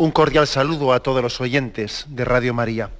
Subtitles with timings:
[0.00, 2.90] Un cordial saludo a todos los oyentes de Radio María.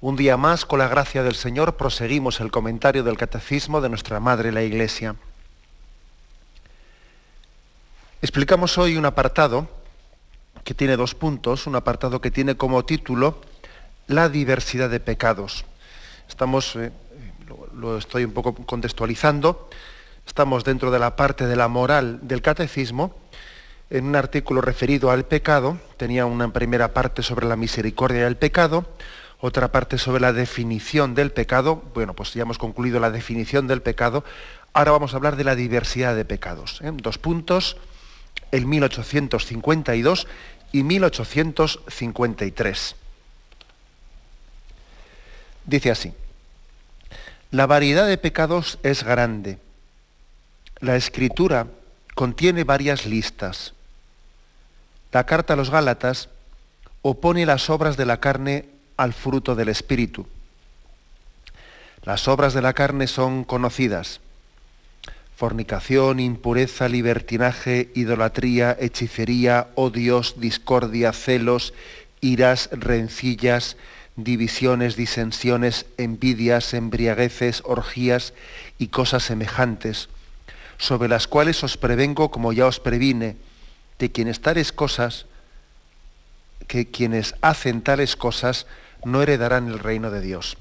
[0.00, 4.20] Un día más, con la gracia del Señor, proseguimos el comentario del Catecismo de nuestra
[4.20, 5.16] Madre la Iglesia.
[8.22, 9.66] Explicamos hoy un apartado
[10.62, 13.40] que tiene dos puntos, un apartado que tiene como título
[14.06, 15.64] La diversidad de pecados.
[16.28, 16.92] Estamos, eh,
[17.48, 19.68] lo, lo estoy un poco contextualizando,
[20.24, 23.12] estamos dentro de la parte de la moral del Catecismo,
[23.90, 28.84] en un artículo referido al pecado, tenía una primera parte sobre la misericordia del pecado,
[29.40, 33.80] otra parte sobre la definición del pecado, bueno, pues ya hemos concluido la definición del
[33.82, 34.24] pecado,
[34.72, 36.80] ahora vamos a hablar de la diversidad de pecados.
[36.82, 36.90] ¿eh?
[36.92, 37.76] Dos puntos,
[38.50, 40.26] el 1852
[40.72, 42.96] y 1853.
[45.64, 46.12] Dice así,
[47.50, 49.58] la variedad de pecados es grande.
[50.80, 51.68] La escritura
[52.14, 53.72] contiene varias listas
[55.12, 56.28] la carta a los Gálatas
[57.02, 60.26] opone las obras de la carne al fruto del Espíritu.
[62.02, 64.20] Las obras de la carne son conocidas.
[65.36, 71.74] Fornicación, impureza, libertinaje, idolatría, hechicería, odios, discordia, celos,
[72.20, 73.76] iras, rencillas,
[74.16, 78.34] divisiones, disensiones, envidias, embriagueces, orgías
[78.78, 80.08] y cosas semejantes,
[80.76, 83.36] sobre las cuales os prevengo como ya os previne
[83.98, 85.26] de quienes tales cosas,
[86.66, 88.66] que quienes hacen tales cosas
[89.04, 90.56] no heredarán el reino de Dios.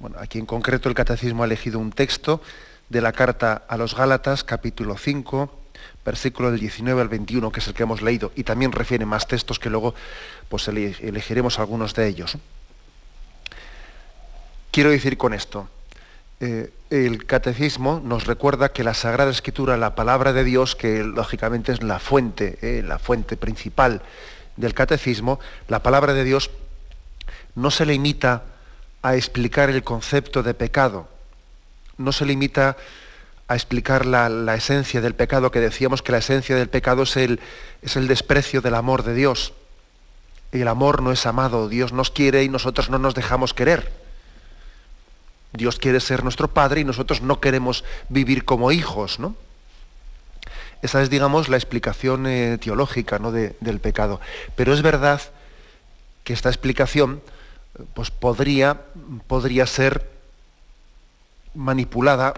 [0.00, 2.42] Bueno, aquí en concreto el catecismo ha elegido un texto
[2.88, 5.60] de la carta a los Gálatas, capítulo 5,
[6.04, 9.26] versículo del 19 al 21, que es el que hemos leído, y también refiere más
[9.26, 9.94] textos que luego
[10.48, 12.36] pues, elegiremos algunos de ellos.
[14.70, 15.68] Quiero decir con esto,
[16.40, 21.72] eh, el catecismo nos recuerda que la Sagrada Escritura, la palabra de Dios, que lógicamente
[21.72, 24.02] es la fuente, eh, la fuente principal
[24.56, 26.50] del catecismo, la palabra de Dios
[27.54, 28.42] no se limita
[29.02, 31.08] a explicar el concepto de pecado,
[31.98, 32.76] no se limita
[33.46, 37.40] a explicar la, esencia del pecado, que decíamos que la esencia del pecado es el,
[37.82, 39.52] es el desprecio del amor de Dios.
[40.52, 44.03] El amor no es amado, Dios nos quiere y nosotros no nos dejamos querer.
[45.54, 49.36] Dios quiere ser nuestro Padre y nosotros no queremos vivir como hijos, ¿no?
[50.82, 53.32] Esa es, digamos, la explicación eh, teológica ¿no?
[53.32, 54.20] del pecado.
[54.54, 55.22] Pero es verdad
[56.24, 57.22] que esta explicación
[57.94, 58.82] pues, podría,
[59.26, 60.10] podría ser
[61.54, 62.34] manipulada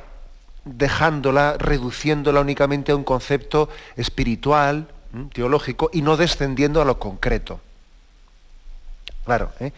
[0.64, 4.86] dejándola, reduciéndola únicamente a un concepto espiritual,
[5.32, 7.60] teológico, y no descendiendo a lo concreto.
[9.24, 9.72] Claro, ¿eh?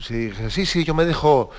[0.00, 1.50] si, sí, sí, yo me dejo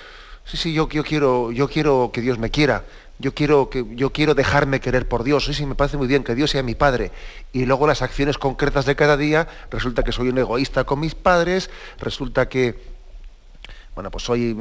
[0.46, 2.84] Sí, sí, yo, quiero, yo quiero que Dios me quiera.
[3.20, 5.46] Yo quiero, que, yo quiero dejarme querer por Dios.
[5.46, 7.12] Sí, sí, me parece muy bien que Dios sea mi padre.
[7.54, 11.16] Y luego las acciones concretas de cada día, resulta que soy un egoísta con mis
[11.16, 12.76] padres, resulta que,
[13.96, 14.58] bueno, pues soy,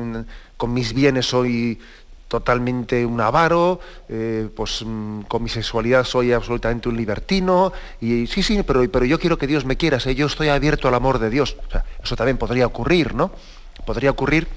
[0.56, 1.80] con mis bienes soy
[2.28, 3.78] totalmente un avaro,
[4.08, 9.04] eh, pues mm, con mi sexualidad soy absolutamente un libertino, y sí, sí, pero, pero
[9.04, 11.56] yo quiero que Dios me quiera, yo estoy abierto al amor de Dios.
[12.02, 13.32] eso también podría ocurrir, ¿no?
[13.84, 14.48] Podría ocurrir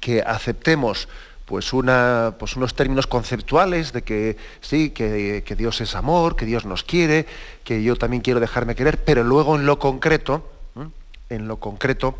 [0.00, 1.08] que aceptemos
[1.46, 1.70] pues,
[2.38, 7.26] pues unos términos conceptuales de que sí, que, Dios es amor, que Dios nos quiere,
[7.64, 10.50] que yo también quiero dejarme querer, pero luego en lo concreto,
[11.30, 12.18] en lo concreto,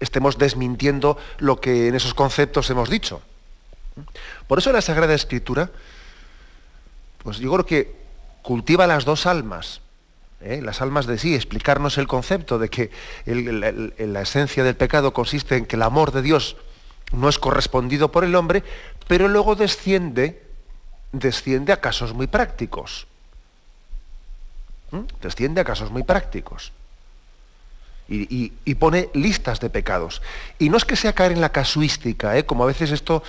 [0.00, 3.20] estemos desmintiendo lo que en esos conceptos hemos dicho.
[4.46, 5.70] Por eso la Sagrada Escritura,
[7.22, 7.96] pues yo creo que
[8.42, 9.80] cultiva las dos almas.
[10.40, 10.60] ¿Eh?
[10.62, 12.90] las almas de sí, explicarnos el concepto de que
[13.26, 16.56] la, esencia del pecado consiste en que el amor de Dios
[17.12, 18.64] no es correspondido por el hombre,
[19.06, 20.42] pero luego desciende,
[21.12, 23.06] desciende a casos muy prácticos.
[24.90, 25.02] ¿Mm?
[25.20, 26.72] Desciende a casos muy prácticos.
[28.08, 30.22] Y, pone listas de pecados.
[30.60, 32.46] Y no es que sea caer en la casuística, ¿eh?
[32.46, 33.24] como a veces esto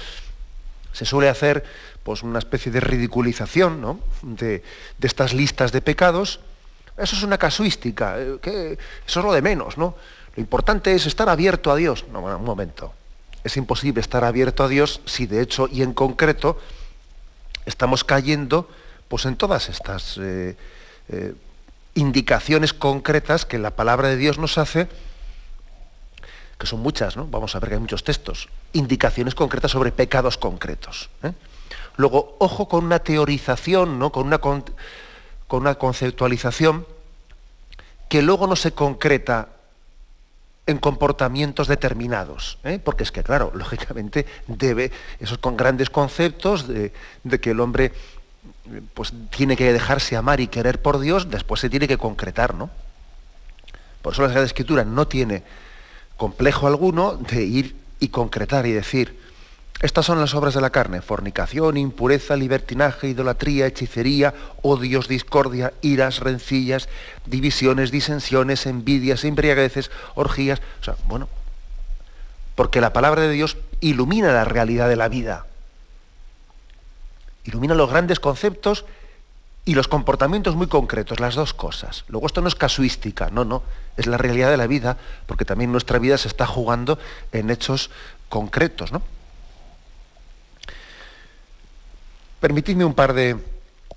[0.93, 1.63] se suele hacer,
[2.03, 4.63] pues una especie de ridiculización de,
[4.97, 6.41] de estas listas de pecados,
[6.97, 8.77] eso es una casuística, eh,
[9.07, 9.95] eso es lo de menos, ¿no?
[10.35, 12.05] Lo importante es estar abierto a Dios.
[12.11, 12.93] No, bueno, un momento.
[13.43, 16.59] Es imposible estar abierto a Dios si de hecho y en concreto
[17.65, 18.69] estamos cayendo
[19.07, 20.57] pues en todas estas, eh,
[21.09, 21.33] eh,
[21.95, 24.87] indicaciones concretas que la palabra de Dios nos hace,
[26.57, 27.25] que son muchas, ¿no?
[27.27, 31.09] Vamos a ver que hay muchos textos, indicaciones concretas sobre pecados concretos.
[31.95, 34.11] Luego, ojo con una teorización, ¿no?
[34.11, 34.39] con, una,
[35.49, 36.85] una conceptualización
[38.09, 39.49] que luego no se concreta
[40.65, 42.79] en comportamientos determinados, ¿eh?
[42.83, 46.91] porque es que, claro, lógicamente debe, esos con grandes conceptos de,
[47.41, 47.93] que el hombre
[48.93, 52.69] pues, tiene que dejarse amar y querer por Dios, después se tiene que concretar, ¿no?
[54.01, 55.43] Por eso la Escritura no tiene
[56.17, 59.19] complejo alguno de ir y concretar y decir,
[59.81, 64.33] estas son las obras de la carne, fornicación, impureza, libertinaje, idolatría, hechicería,
[64.63, 66.89] odios, discordia, iras, rencillas,
[67.27, 70.61] divisiones, disensiones, envidias, embriagueces, orgías.
[70.81, 71.29] O sea, bueno,
[72.55, 75.45] porque la palabra de Dios ilumina la realidad de la vida.
[77.43, 78.83] Ilumina los grandes conceptos
[79.63, 82.03] y los comportamientos muy concretos, las dos cosas.
[82.07, 83.61] Luego esto no es casuística, no, no,
[83.95, 84.97] es la realidad de la vida,
[85.27, 86.97] porque también nuestra vida se está jugando
[87.31, 87.91] en hechos
[88.27, 89.03] concretos, ¿no?
[92.39, 93.37] Permitidme un par de,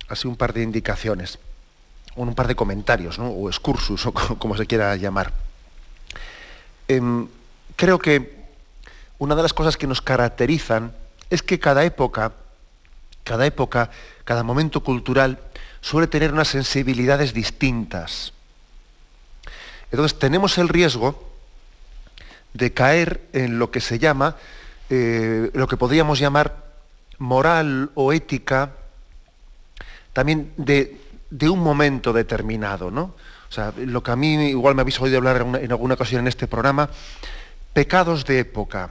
[0.08, 1.38] así un par de indicaciones,
[2.16, 5.32] un par de comentarios, o excursus, o como se quiera llamar.
[6.88, 7.28] Em,
[7.76, 8.40] creo que
[9.18, 10.92] una de las cosas que nos caracterizan
[11.28, 12.32] es que cada época,
[13.24, 13.90] cada época,
[14.24, 15.38] cada momento cultural
[15.80, 18.32] suele tener unas sensibilidades distintas.
[19.92, 21.28] Entonces tenemos el riesgo
[22.54, 24.36] de caer en lo que se llama,
[24.88, 26.69] eh, lo que podríamos llamar
[27.20, 28.72] moral o ética
[30.12, 30.98] también de,
[31.48, 33.14] un momento determinado, ¿no?
[33.48, 36.28] O sea, lo que a mí igual me habéis oído hablar en, alguna ocasión en
[36.28, 36.90] este programa,
[37.72, 38.90] pecados de época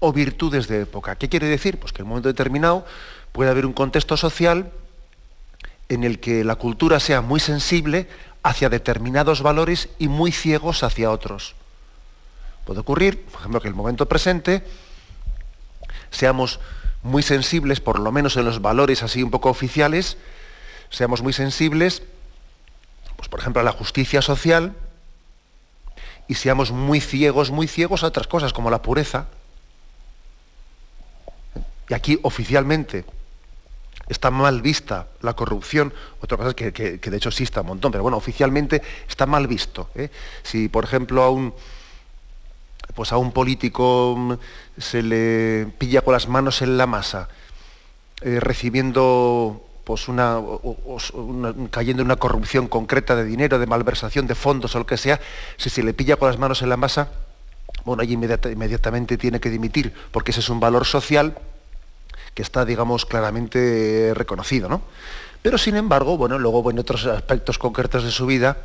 [0.00, 1.16] o virtudes de época.
[1.16, 1.78] ¿Qué quiere decir?
[1.78, 2.84] Pues que en un momento determinado
[3.32, 4.70] puede haber un contexto social
[5.88, 8.08] en el que la cultura sea muy sensible
[8.42, 11.54] hacia determinados valores y muy ciegos hacia otros.
[12.64, 14.64] Puede ocurrir, por ejemplo, que en el momento presente
[16.10, 16.58] seamos
[17.04, 20.16] muy sensibles, por lo menos en los valores así un poco oficiales,
[20.90, 22.02] seamos muy sensibles,
[23.16, 24.74] pues por ejemplo a la justicia social,
[26.26, 29.26] y seamos muy ciegos, muy ciegos a otras cosas como la pureza.
[31.90, 33.04] Y aquí oficialmente
[34.08, 35.92] está mal vista la corrupción,
[36.22, 39.90] otra cosa que, que, de hecho exista un montón, pero bueno, oficialmente está mal visto.
[39.94, 40.08] ¿eh?
[40.42, 41.52] Si, por ejemplo, a un,
[42.94, 44.32] pues a un político mm,
[44.78, 47.28] se le pilla con las manos en la masa,
[48.20, 50.40] eh, recibiendo pues una,
[51.70, 55.20] cayendo en una corrupción concreta de dinero, de malversación de fondos o lo que sea,
[55.56, 57.10] si se le pilla con las manos en la masa,
[57.84, 61.36] bueno, ahí inmediatamente tiene que dimitir, porque ese es un valor social
[62.32, 64.82] que está, digamos, claramente reconocido, ¿no?
[65.42, 68.56] Pero sin embargo, bueno, luego en otros aspectos concretos de su vida,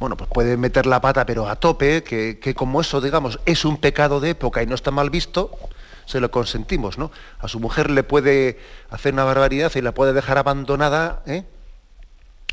[0.00, 3.76] bueno, pues puede meter la pata, pero a tope, que, como eso, digamos, es un
[3.76, 5.50] pecado de época y no está mal visto,
[6.06, 7.12] se lo consentimos, ¿no?
[7.38, 8.58] A su mujer le puede
[8.88, 11.44] hacer una barbaridad y la puede dejar abandonada, ¿eh?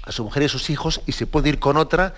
[0.03, 2.13] a su mujer y sus hijos, y se puede ir con otra,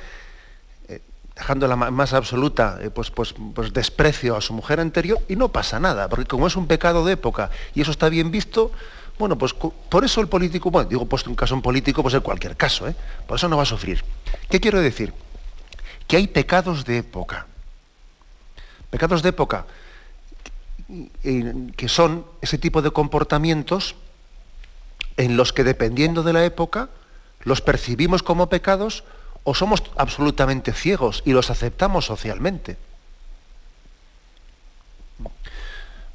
[0.88, 1.00] eh,
[1.36, 5.50] dejando la más absoluta eh, pues, pues, pues, desprecio a su mujer anterior, y no
[5.50, 8.72] pasa nada, porque como es un pecado de época y eso está bien visto,
[9.20, 12.22] bueno, pues por eso el político, bueno, digo puesto un caso en político, pues en
[12.22, 12.96] cualquier caso, ¿eh?
[13.28, 14.04] por eso no va a sufrir.
[14.50, 15.14] ¿Qué quiero decir?
[16.08, 17.46] Que hay pecados de época.
[18.90, 19.66] Pecados de época
[21.76, 23.96] que son ese tipo de comportamientos
[25.18, 26.90] en los que dependiendo de la época
[27.42, 29.04] los percibimos como pecados
[29.44, 32.78] o somos absolutamente ciegos y los aceptamos socialmente.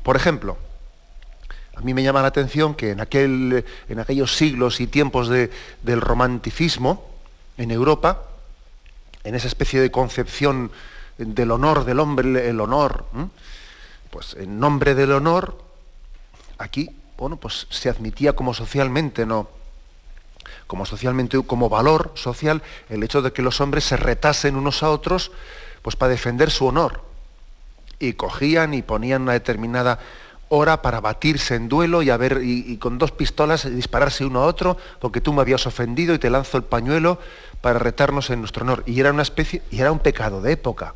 [0.03, 0.59] Por ejemplo,
[1.77, 6.01] a mí me llama la atención que en, aquel, en aquellos siglos y tiempos del
[6.01, 7.11] romanticismo
[7.59, 8.23] en Europa,
[9.25, 10.71] en esa especie de concepción
[11.19, 13.07] del honor del hombre, el honor,
[14.11, 15.59] pues en nombre del honor,
[16.59, 19.49] aquí, bueno, pues se admitía como socialmente, ¿no?
[20.67, 24.91] Como socialmente, como valor social, el hecho de que los hombres se retasen unos a
[24.91, 25.33] otros,
[25.83, 27.03] pues para defender su honor.
[27.99, 29.99] Y cogían y ponían una determinada
[30.49, 34.47] hora para batirse en duelo y, a ver, y, con dos pistolas dispararse uno a
[34.47, 37.19] otro porque tú me habías ofendido y te lanzo el pañuelo
[37.61, 38.83] para retarnos en nuestro honor.
[38.87, 40.95] Y era una especie, y era un pecado de época.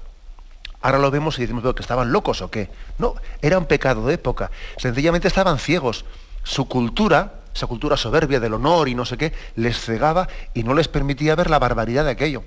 [0.80, 2.70] Ahora lo vemos y decimos que estaban locos o qué.
[2.98, 4.50] No, era un pecado de época.
[4.76, 6.04] Sencillamente estaban ciegos.
[6.44, 10.74] Su cultura, esa cultura soberbia del honor y no sé qué, les cegaba y no
[10.74, 12.44] les permitía ver la barbaridad de aquello.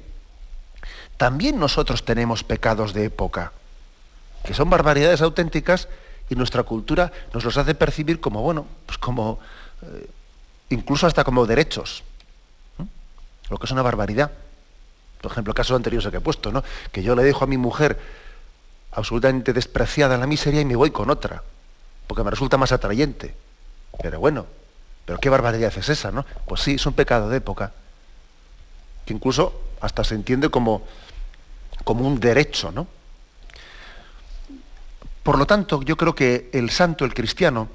[1.18, 3.52] También nosotros tenemos pecados de época,
[4.44, 5.88] que son barbaridades auténticas
[6.32, 9.40] y nuestra cultura nos los hace percibir como, bueno, pues como,
[9.82, 10.10] eh,
[10.70, 12.04] incluso hasta como derechos.
[13.50, 14.32] lo que es una barbaridad.
[15.22, 16.64] Por ejemplo, el caso anterior que he puesto, ¿no?
[16.94, 18.00] Que yo le dejo a mi mujer
[18.94, 21.44] absolutamente despreciada en la miseria y me voy con otra,
[22.08, 23.36] porque me resulta más atrayente.
[24.02, 24.46] Pero bueno,
[25.06, 26.26] pero qué barbaridad es esa, ¿no?
[26.48, 27.74] Pues sí, es un pecado de época,
[29.06, 30.84] que incluso hasta se entiende como,
[31.84, 32.88] como un derecho, ¿no?
[35.24, 37.70] Por lo tanto, yo creo que el santo, el cristiano,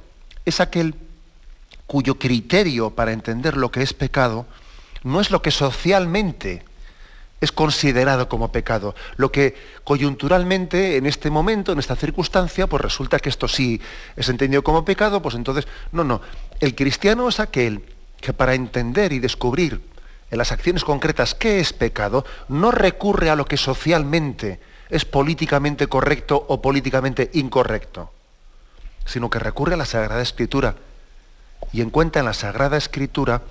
[0.45, 0.95] es aquel
[1.87, 4.47] cuyo criterio para entender lo que es pecado
[5.07, 6.65] no es lo que socialmente
[7.41, 8.97] es considerado como pecado.
[9.17, 13.81] Lo que coyunturalmente en este momento, en esta circunstancia, pues resulta que esto sí
[14.17, 16.23] es entendido como pecado, pues entonces, no, no.
[16.59, 17.83] El cristiano es aquel
[18.21, 19.81] que para entender y descubrir
[20.31, 25.87] en las acciones concretas qué es pecado, no recurre a lo que socialmente es políticamente
[25.89, 28.11] correcto o políticamente incorrecto,
[29.05, 30.77] sino que recurre a la Sagrada Escritura
[31.73, 33.43] y encuentra en la Sagrada Escritura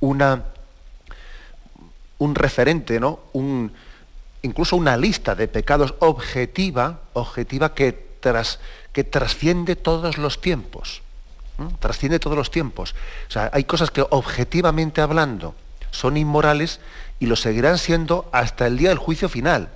[0.00, 0.44] una,
[2.18, 3.20] un referente, ¿no?
[3.32, 3.72] Un,
[4.42, 8.58] incluso una lista de pecados objetiva, objetiva que, tras,
[8.92, 11.02] que trasciende todos los tiempos.
[11.80, 12.94] Trasciende todos los tiempos.
[13.28, 15.54] O sea, hay cosas que objetivamente hablando
[15.90, 16.80] son inmorales
[17.18, 19.70] y lo seguirán siendo hasta el día del juicio final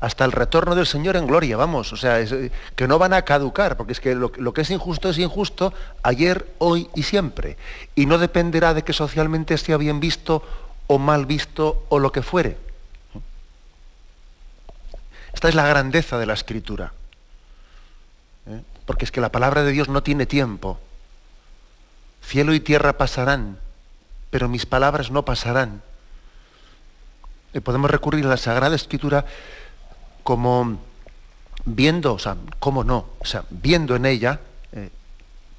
[0.00, 3.22] hasta el retorno del Señor en gloria, vamos, o sea, eh, que no van a
[3.22, 5.72] caducar, porque es que lo, que es injusto es injusto
[6.02, 7.56] ayer, hoy y siempre,
[7.94, 10.42] y no dependerá de que socialmente sea bien visto
[10.86, 12.58] o mal visto o lo que fuere.
[15.32, 16.92] Esta es la grandeza de la escritura,
[18.46, 18.60] ¿eh?
[18.84, 20.78] porque es que la palabra de Dios no tiene tiempo.
[22.22, 23.58] Cielo y tierra pasarán,
[24.30, 25.82] pero mis palabras no pasarán.
[27.54, 29.24] Y podemos recurrir a la Sagrada Escritura
[30.26, 30.76] como
[31.64, 34.40] viendo, o sea, cómo no, o sea, viendo en ella,
[34.72, 34.90] eh,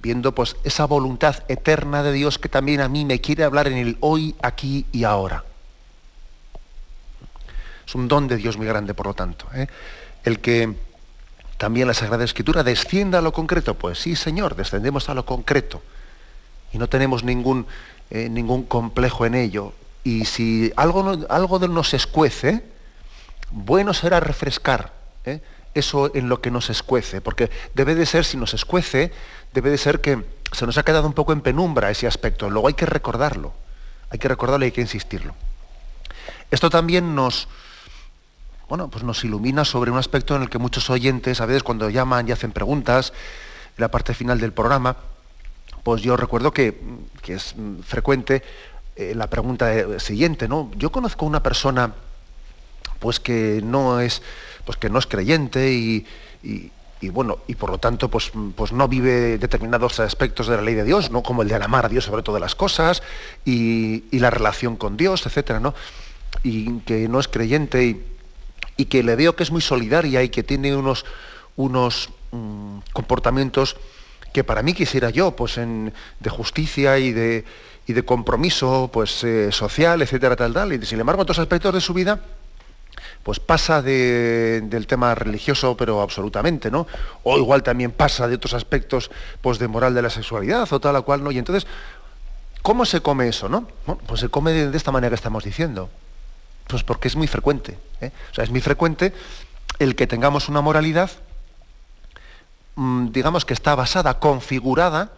[0.01, 3.77] viendo pues esa voluntad eterna de Dios que también a mí me quiere hablar en
[3.77, 5.45] el hoy, aquí y ahora.
[7.87, 9.47] Es un don de Dios muy grande, por lo tanto.
[9.55, 9.67] ¿eh?
[10.25, 10.75] El que
[11.57, 15.81] también la Sagrada Escritura descienda a lo concreto, pues sí, Señor, descendemos a lo concreto.
[16.73, 17.67] Y no tenemos ningún,
[18.09, 19.71] eh, ningún complejo en ello.
[20.03, 22.75] Y si algo, algo nos escuece,
[23.51, 24.93] bueno será refrescar
[25.25, 25.41] ¿eh?
[25.73, 29.11] eso en lo que nos escuece, porque debe de ser, si nos escuece,
[29.53, 32.49] debe de ser que se nos ha quedado un poco en penumbra ese aspecto.
[32.49, 33.53] Luego hay que recordarlo,
[34.09, 35.35] hay que recordarlo y hay que insistirlo.
[36.49, 37.47] Esto también nos,
[38.69, 41.89] bueno, pues nos ilumina sobre un aspecto en el que muchos oyentes, a veces cuando
[41.89, 43.13] llaman y hacen preguntas,
[43.77, 44.97] en la parte final del programa,
[45.83, 46.81] pues yo recuerdo que,
[47.27, 48.41] es frecuente
[48.95, 50.71] eh, la pregunta siguiente, ¿no?
[50.75, 51.93] Yo conozco una persona
[52.99, 54.21] pues que no es,
[54.65, 56.05] pues que no es creyente y,
[57.11, 60.83] bueno, y por lo tanto, pues, pues no vive determinados aspectos de la ley de
[60.83, 61.21] Dios, ¿no?
[61.23, 63.03] Como el de amar a Dios sobre todas las cosas
[63.45, 65.73] y, la relación con Dios, etcétera, ¿no?
[66.43, 68.03] Y que no es creyente
[68.77, 71.05] y, que le veo que es muy solidaria y que tiene unos,
[71.55, 73.75] unos mm, comportamientos
[74.33, 77.43] que para mí quisiera yo, pues de justicia y de,
[77.87, 80.73] y de compromiso pues, eh, social, etcétera, tal, tal.
[80.73, 82.19] Y sin embargo, otros aspectos de su vida,
[83.23, 86.87] pues pasa del tema religioso, pero absolutamente, ¿no?
[87.23, 89.11] O igual también pasa de otros aspectos
[89.41, 91.31] pues, de moral de la sexualidad o tal cual, ¿no?
[91.31, 91.67] Y entonces,
[92.61, 93.67] ¿cómo se come eso, no?
[94.05, 95.89] pues se come de, esta manera que estamos diciendo.
[96.67, 97.77] Pues porque es muy frecuente.
[98.01, 98.11] ¿eh?
[98.31, 99.13] O sea, es muy frecuente
[99.79, 101.11] el que tengamos una moralidad,
[102.75, 105.11] mm, digamos que está basada, configurada,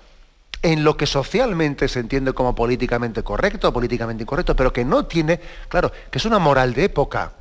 [0.61, 5.05] en lo que socialmente se entiende como políticamente correcto o políticamente incorrecto, pero que no
[5.05, 7.31] tiene, claro, que es una moral de época,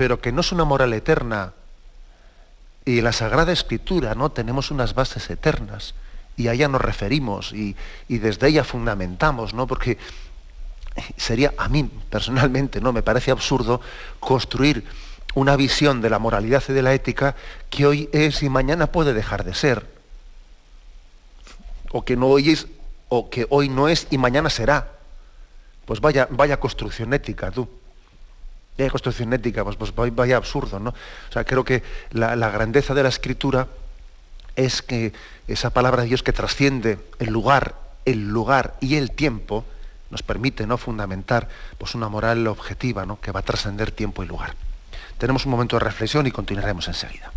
[0.00, 1.52] pero que no es una moral eterna.
[2.86, 4.30] Y la Sagrada Escritura ¿no?
[4.30, 5.92] tenemos unas bases eternas
[6.38, 7.76] y a ella nos referimos y,
[8.08, 9.66] desde ella fundamentamos, ¿no?
[9.66, 9.98] porque
[11.18, 12.94] sería a mí personalmente, ¿no?
[12.94, 13.82] me parece absurdo
[14.20, 14.86] construir
[15.34, 17.36] una visión de la moralidad y de la ética
[17.68, 19.86] que hoy es y mañana puede dejar de ser.
[21.92, 22.68] O que no hoy es,
[23.10, 24.92] o que hoy no es y mañana será.
[25.84, 27.68] Pues vaya, vaya construcción ética, tú
[28.88, 30.90] construcción ética, pues, pues vaya absurdo, ¿no?
[30.90, 31.82] O sea, creo que
[32.12, 33.66] la, grandeza de la escritura
[34.56, 35.12] es que
[35.48, 39.64] esa palabra de Dios que trasciende el lugar, el lugar y el tiempo,
[40.10, 40.78] nos permite ¿no?
[40.78, 43.20] fundamentar pues, una moral objetiva ¿no?
[43.20, 44.54] que va a trascender tiempo y lugar.
[45.18, 47.30] Tenemos un momento de reflexión y continuaremos enseguida.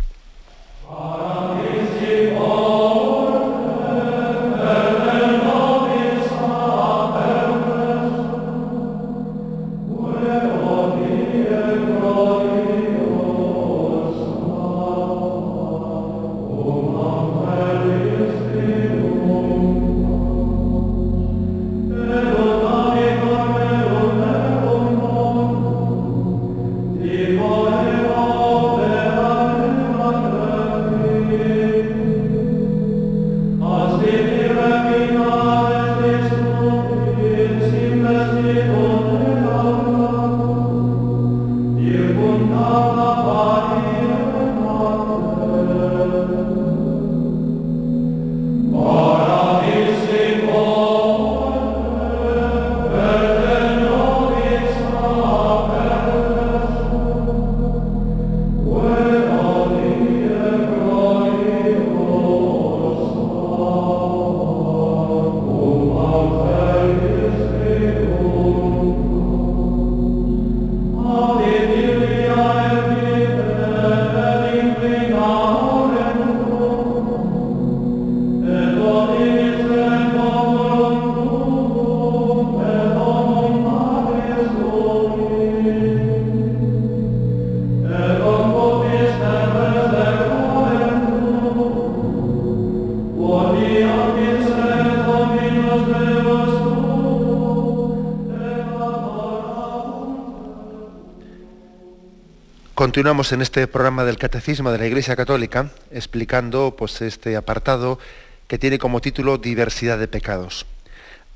[102.94, 107.98] Continuamos en este programa del Catecismo de la Iglesia Católica explicando pues, este apartado
[108.46, 110.64] que tiene como título Diversidad de pecados.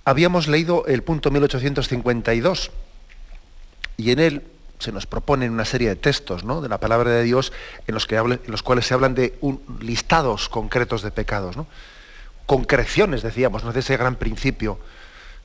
[0.05, 2.71] Habíamos leído el punto 1852
[3.97, 4.43] y en él
[4.79, 6.61] se nos proponen una serie de textos ¿no?
[6.61, 7.53] de la palabra de Dios
[7.89, 11.67] en los, que en los cuales se hablan de un, listados concretos de pecados, ¿no?
[12.47, 13.73] concreciones, decíamos, ¿no?
[13.73, 14.79] de ese gran principio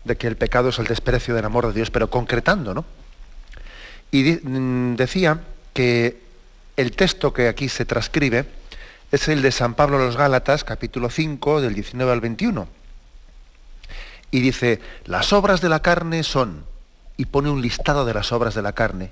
[0.04, 2.76] de que el pecado es el desprecio del amor de Dios, pero concretando.
[2.76, 2.86] ¿no?
[4.12, 5.39] Y mm, decía
[5.73, 6.21] que
[6.77, 8.45] el texto que aquí se transcribe
[9.12, 12.67] es el de San Pablo a los Gálatas, capítulo 5, del 19 al 21.
[14.31, 16.65] Y dice, las obras de la carne son,
[17.17, 19.12] y pone un listado de las obras de la carne,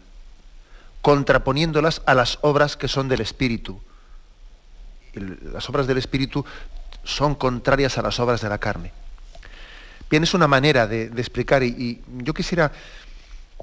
[1.02, 3.80] contraponiéndolas a las obras que son del Espíritu.
[5.13, 6.45] Las obras del Espíritu
[7.04, 8.91] son contrarias a las obras de la carne.
[10.10, 12.71] Bien, es una manera de, explicar y yo quisiera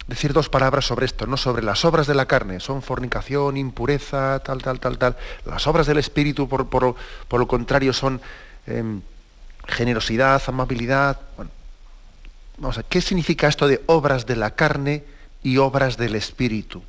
[0.07, 4.39] decir dos palabras sobre esto, no sobre las obras de la carne, son fornicación, impureza,
[4.41, 5.17] tal, tal, tal, tal.
[5.45, 6.95] Las obras del Espíritu, por, por,
[7.31, 8.21] lo contrario, son
[8.67, 9.01] em,
[9.67, 11.21] generosidad, amabilidad.
[11.37, 11.51] Bueno,
[12.59, 15.05] vamos a ¿qué significa esto de obras de la carne
[15.43, 16.83] y obras del Espíritu?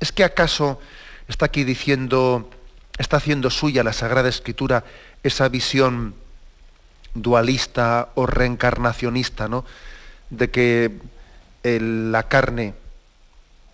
[0.00, 0.80] ¿Es que acaso
[1.26, 2.48] está aquí diciendo,
[2.98, 4.84] está haciendo suya la Sagrada Escritura
[5.22, 6.14] esa visión
[7.14, 9.64] dualista o reencarnacionista, ¿no?
[10.30, 11.00] De que
[11.62, 12.74] la carne,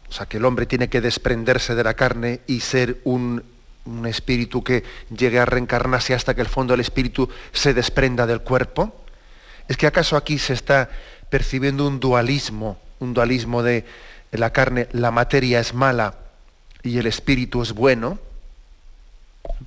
[0.08, 3.42] o sea, que el hombre tiene que desprenderse de la carne y ser un,
[3.84, 8.40] un espíritu que llegue a reencarnarse hasta que el fondo del espíritu se desprenda del
[8.40, 8.94] cuerpo?
[9.68, 10.90] ¿Es que acaso aquí se está
[11.30, 13.84] percibiendo un dualismo, un dualismo de
[14.32, 16.14] la carne, la materia es mala
[16.82, 18.18] y el espíritu es bueno?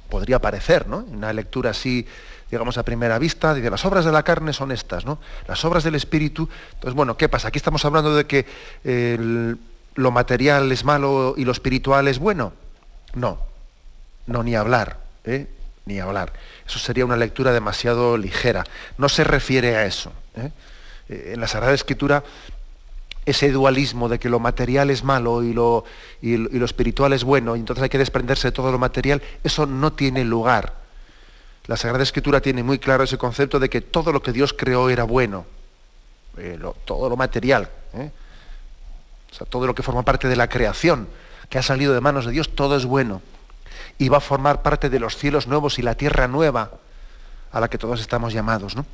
[0.09, 0.99] Podría parecer, ¿no?
[0.99, 2.07] Una lectura así
[2.49, 5.19] digamos, a primera vista, dice, las obras de la carne son estas, ¿no?
[5.47, 6.49] Las obras del espíritu.
[6.73, 7.49] Entonces, bueno, ¿qué pasa?
[7.49, 8.45] Aquí estamos hablando de que
[9.95, 12.53] lo material es malo y lo espiritual es bueno.
[13.15, 13.39] No,
[14.27, 15.47] no, ni hablar, ¿eh?
[15.85, 16.33] ni hablar.
[16.65, 18.63] Eso sería una lectura demasiado ligera.
[18.97, 20.11] No se refiere a eso.
[20.35, 20.51] ¿eh?
[21.09, 22.23] Eh, en la Sagrada Escritura,
[23.25, 25.83] ese dualismo de que lo material es malo y lo,
[26.21, 29.65] y lo espiritual es bueno, y entonces hay que desprenderse de todo lo material, eso
[29.65, 30.86] no tiene lugar
[31.67, 34.89] la Sagrada Escritura tiene muy claro ese concepto de que todo lo que Dios creó
[34.89, 35.45] era bueno,
[36.37, 38.09] eh, todo lo material, ¿eh?
[39.29, 41.09] o sea, todo lo que forma parte de la creación,
[41.49, 43.21] que ha salido de manos de Dios, todo es bueno.
[43.97, 46.71] Y va a formar parte de los cielos nuevos y la tierra nueva
[47.51, 48.75] a la que todos estamos llamados.
[48.75, 48.85] No,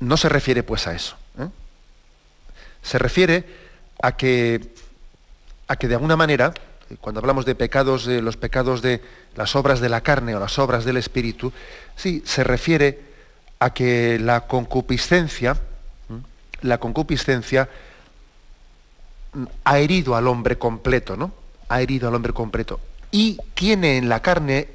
[0.00, 1.16] no se refiere pues a eso.
[1.38, 1.48] ¿eh?
[2.82, 3.46] Se refiere
[4.02, 4.74] a que,
[5.68, 6.52] a que de alguna manera
[7.00, 9.00] cuando hablamos de pecados, de los pecados de
[9.36, 11.52] las obras de la carne o las obras del espíritu,
[11.96, 13.00] sí, se refiere
[13.58, 15.56] a que la concupiscencia,
[16.62, 17.68] la concupiscencia
[19.64, 21.32] ha herido al hombre completo, ¿no?
[21.68, 22.80] Ha herido al hombre completo.
[23.12, 24.68] Y tiene en la carne,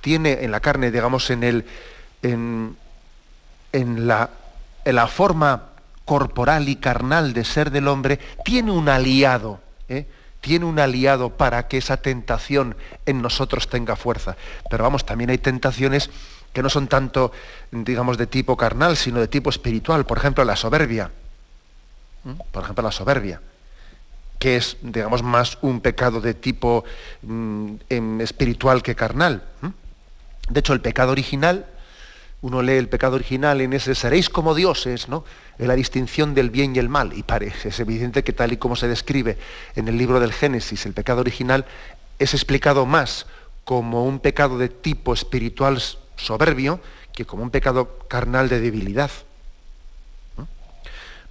[0.00, 1.64] tiene en la carne, digamos, en el,
[2.22, 2.76] en,
[3.72, 4.30] la,
[4.84, 5.70] en la forma
[6.04, 9.60] corporal y carnal de ser del hombre, tiene un aliado.
[9.88, 10.06] ¿eh?
[10.40, 14.36] Tiene un aliado para que esa tentación en nosotros tenga fuerza.
[14.70, 16.10] Pero vamos, también hay tentaciones
[16.52, 17.32] que no son tanto,
[17.70, 20.06] digamos, de tipo carnal, sino de tipo espiritual.
[20.06, 21.10] Por ejemplo, la soberbia.
[22.24, 22.32] ¿Mm?
[22.50, 23.40] Por ejemplo, la soberbia,
[24.38, 26.84] que es, digamos, más un pecado de tipo
[27.22, 29.42] mm, em, espiritual que carnal.
[29.60, 29.68] ¿Mm?
[30.50, 31.66] De hecho, el pecado original,
[32.40, 35.24] uno lee el pecado original en ese seréis como dioses, ¿no?
[35.58, 37.12] En la distinción del bien y el mal.
[37.14, 39.36] Y parece, es evidente que tal y como se describe
[39.74, 41.64] en el libro del Génesis, el pecado original,
[42.18, 43.26] es explicado más
[43.64, 45.82] como un pecado de tipo espiritual
[46.16, 46.80] soberbio
[47.12, 49.10] que como un pecado carnal de debilidad.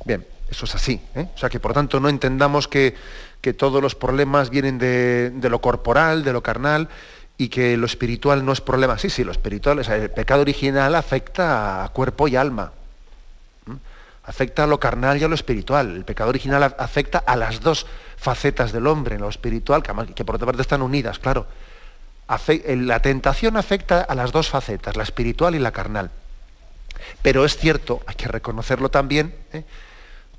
[0.06, 1.02] Bien, eso es así.
[1.16, 1.28] ¿eh?
[1.34, 2.96] O sea que por tanto no entendamos que,
[3.40, 6.90] que todos los problemas vienen de, de lo corporal, de lo carnal,
[7.38, 8.98] y que lo espiritual no es problema.
[8.98, 12.72] Sí, sí, lo espiritual, el pecado original afecta a cuerpo y alma.
[14.24, 15.96] Afecta a lo carnal y a lo espiritual.
[15.96, 17.86] El pecado original afecta a las dos
[18.18, 21.46] facetas del hombre, lo espiritual, que, por otra parte están unidas, claro.
[22.28, 26.12] la tentación afecta a las dos facetas, la espiritual y la carnal.
[27.22, 29.64] Pero es cierto, hay que reconocerlo también, ¿eh?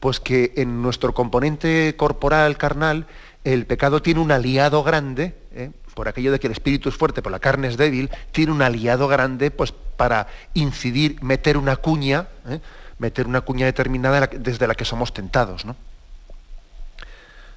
[0.01, 3.07] pues que en nuestro componente corporal, carnal,
[3.45, 5.73] el pecado tiene un aliado grande, ¿eh?
[5.95, 8.63] por aquello de que el espíritu es fuerte, pero la carne es débil, tiene un
[8.63, 12.61] aliado grande pues, para incidir, meter una cuña, ¿eh?
[12.99, 15.65] meter una cuña determinada desde la que somos tentados.
[15.65, 15.77] ¿no?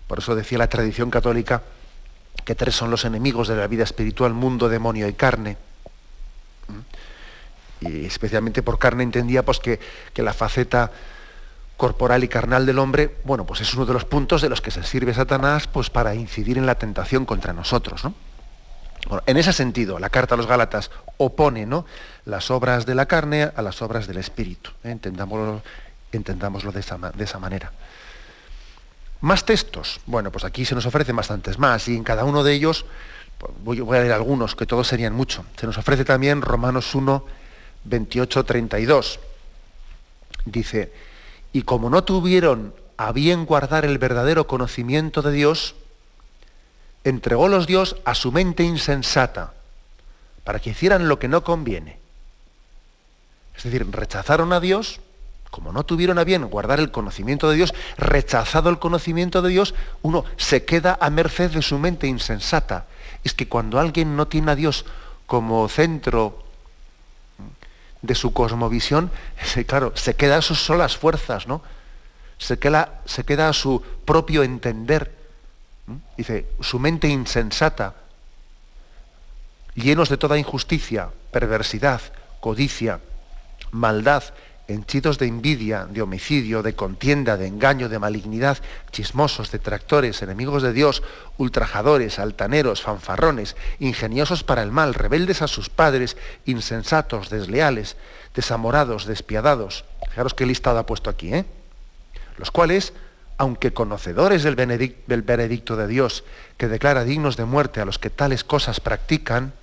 [0.08, 1.62] Por eso decía la tradición católica
[2.44, 5.58] que tres son los enemigos de la vida espiritual, mundo, demonio y carne.
[7.82, 9.80] Y especialmente por carne entendía pues, que
[10.16, 10.92] la faceta
[11.82, 14.70] corporal y carnal del hombre, bueno, pues es uno de los puntos de los que
[14.70, 18.04] se sirve Satanás pues, para incidir en la tentación contra nosotros.
[18.04, 18.14] ¿no?
[19.26, 21.88] en ese sentido, la carta a los Gálatas opone ¿no?
[22.26, 24.70] las obras de la carne a las obras del Espíritu.
[24.84, 24.92] ¿eh?
[24.92, 25.64] Entendámoslo,
[26.72, 27.72] de, esa, de esa manera.
[29.22, 30.02] Más textos.
[30.06, 32.86] Bueno, pues aquí se nos ofrecen bastantes más y en cada uno de ellos,
[33.40, 35.46] pues, voy, voy a leer algunos, que todos serían mucho.
[35.60, 37.26] Se nos ofrece también Romanos 1,
[37.86, 39.20] 28, 32.
[40.46, 41.11] Dice,
[41.54, 45.76] y como no tuvieron a bien guardar el verdadero conocimiento de Dios,
[47.04, 49.54] entregó los Dios a su mente insensata,
[50.44, 52.00] para que hicieran lo que no conviene.
[53.58, 55.00] Es decir, rechazaron a Dios,
[55.50, 59.76] como no tuvieron a bien guardar el conocimiento de Dios, rechazado el conocimiento de Dios,
[60.02, 62.86] uno se queda a merced de su mente insensata.
[63.24, 64.86] Es que cuando alguien no tiene a Dios
[65.28, 66.44] como centro
[68.02, 69.12] de su cosmovisión,
[69.68, 71.62] claro, se queda a sus solas fuerzas, ¿no?
[72.38, 75.16] Se queda, se queda a su propio entender.
[76.18, 77.96] Dice, su mente insensata,
[79.76, 82.02] llenos de toda injusticia, perversidad,
[82.40, 83.00] codicia,
[83.72, 84.24] maldad,
[84.74, 88.58] henchidos de envidia, de homicidio, de contienda, de engaño, de malignidad,
[88.92, 91.04] chismosos, detractores, enemigos de Dios,
[91.38, 97.98] ultrajadores, altaneros, fanfarrones, ingeniosos para el mal, rebeldes a sus padres, insensatos, desleales,
[98.36, 99.86] desamorados, despiadados.
[100.10, 101.46] Fijaros qué listado ha puesto aquí, ¿eh?
[102.38, 102.94] Los cuales,
[103.38, 106.24] aunque conocedores del, del veredicto de Dios,
[106.58, 109.54] que declara dignos de muerte a los que tales cosas practican,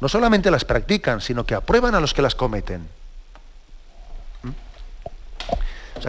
[0.00, 2.97] no solamente las practican, sino que aprueban a los que las cometen.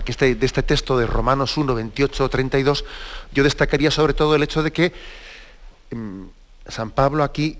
[0.05, 2.85] Este, de este texto de Romanos 1, 28, 32,
[3.31, 4.93] yo destacaría sobre todo el hecho de que
[5.91, 6.23] mm,
[6.67, 7.57] San Pablo aquí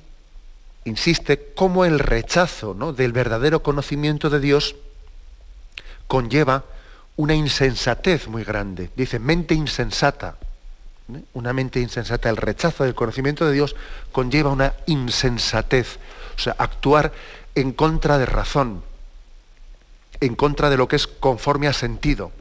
[0.85, 4.75] insiste cómo el rechazo del verdadero conocimiento de Dios
[6.07, 6.65] conlleva
[7.15, 8.89] una insensatez muy grande.
[8.95, 10.37] Dice, mente insensata.
[11.13, 11.21] ¿eh?
[11.33, 12.29] Una mente insensata.
[12.29, 13.75] El rechazo del conocimiento de Dios
[14.11, 15.97] conlleva una insensatez.
[16.37, 17.11] O sea, actuar
[17.55, 18.83] en contra de razón,
[20.21, 22.31] en contra de lo que es conforme a sentido,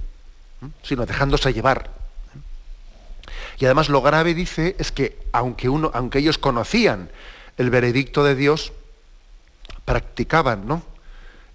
[0.83, 1.91] sino dejándose llevar.
[3.59, 7.11] Y además lo grave dice es que aunque, uno, aunque ellos conocían
[7.57, 8.73] el veredicto de Dios,
[9.85, 10.83] practicaban ¿no?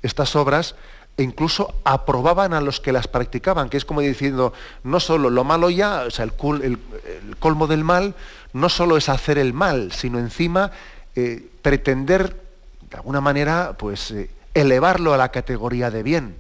[0.02, 0.76] estas obras
[1.16, 4.52] e incluso aprobaban a los que las practicaban, que es como diciendo,
[4.84, 6.80] no solo lo malo ya, o sea, el,
[7.40, 8.16] colmo del mal,
[8.52, 10.72] no solo es hacer el mal, sino encima
[11.16, 12.42] eh, pretender,
[12.90, 16.38] de alguna manera, pues eh, elevarlo a la categoría de bien,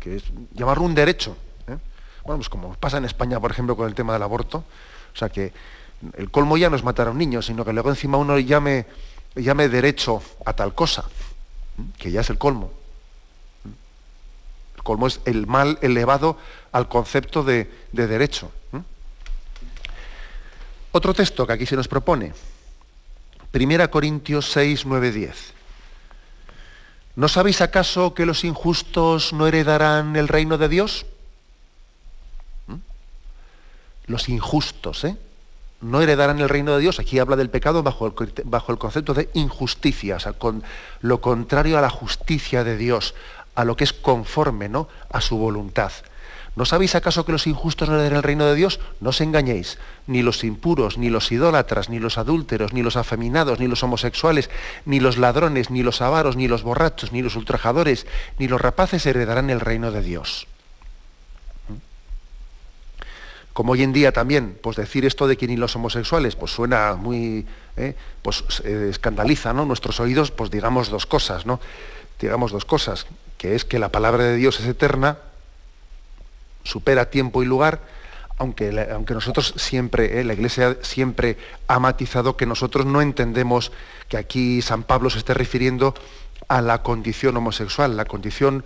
[0.00, 1.36] que es llamarlo un derecho.
[1.68, 1.76] ¿eh?
[2.24, 4.64] Bueno, pues como pasa en España, por ejemplo, con el tema del aborto,
[5.12, 5.52] o sea que
[6.16, 8.86] el colmo ya no es matar a un niño, sino que luego encima uno llame,
[9.36, 11.04] llame derecho a tal cosa,
[11.78, 11.82] ¿eh?
[11.98, 12.72] que ya es el colmo.
[13.64, 13.70] ¿eh?
[14.76, 16.38] El colmo es el mal elevado
[16.72, 18.50] al concepto de, de derecho.
[20.94, 22.34] Otro texto que aquí se nos propone,
[23.54, 25.54] 1 Corintios 6, 9, 10.
[27.14, 31.04] ¿No sabéis acaso que los injustos no heredarán el reino de Dios?
[32.66, 32.76] ¿Mm?
[34.06, 35.16] Los injustos, ¿eh?
[35.82, 37.00] No heredarán el reino de Dios.
[37.00, 40.62] Aquí habla del pecado bajo el, bajo el concepto de injusticia, o sea, con
[41.00, 43.14] lo contrario a la justicia de Dios,
[43.56, 44.88] a lo que es conforme ¿no?
[45.10, 45.92] a su voluntad.
[46.54, 48.78] ¿No sabéis acaso que los injustos no heredarán el reino de Dios?
[49.00, 49.78] No os engañéis.
[50.06, 54.50] Ni los impuros, ni los idólatras, ni los adúlteros, ni los afeminados, ni los homosexuales,
[54.84, 58.06] ni los ladrones, ni los avaros, ni los borrachos, ni los ultrajadores,
[58.38, 60.46] ni los rapaces heredarán el reino de Dios.
[63.54, 66.94] Como hoy en día también, pues decir esto de que ni los homosexuales, pues suena
[66.96, 67.94] muy, ¿eh?
[68.22, 69.64] pues escandaliza, ¿no?
[69.64, 71.60] Nuestros oídos, pues digamos dos cosas, ¿no?
[72.18, 75.18] Digamos dos cosas, que es que la palabra de Dios es eterna,
[76.62, 77.80] supera tiempo y lugar,
[78.38, 81.36] aunque, aunque nosotros siempre, eh, la Iglesia siempre
[81.68, 83.72] ha matizado que nosotros no entendemos
[84.08, 85.94] que aquí San Pablo se esté refiriendo
[86.48, 87.96] a la condición homosexual.
[87.96, 88.64] La condición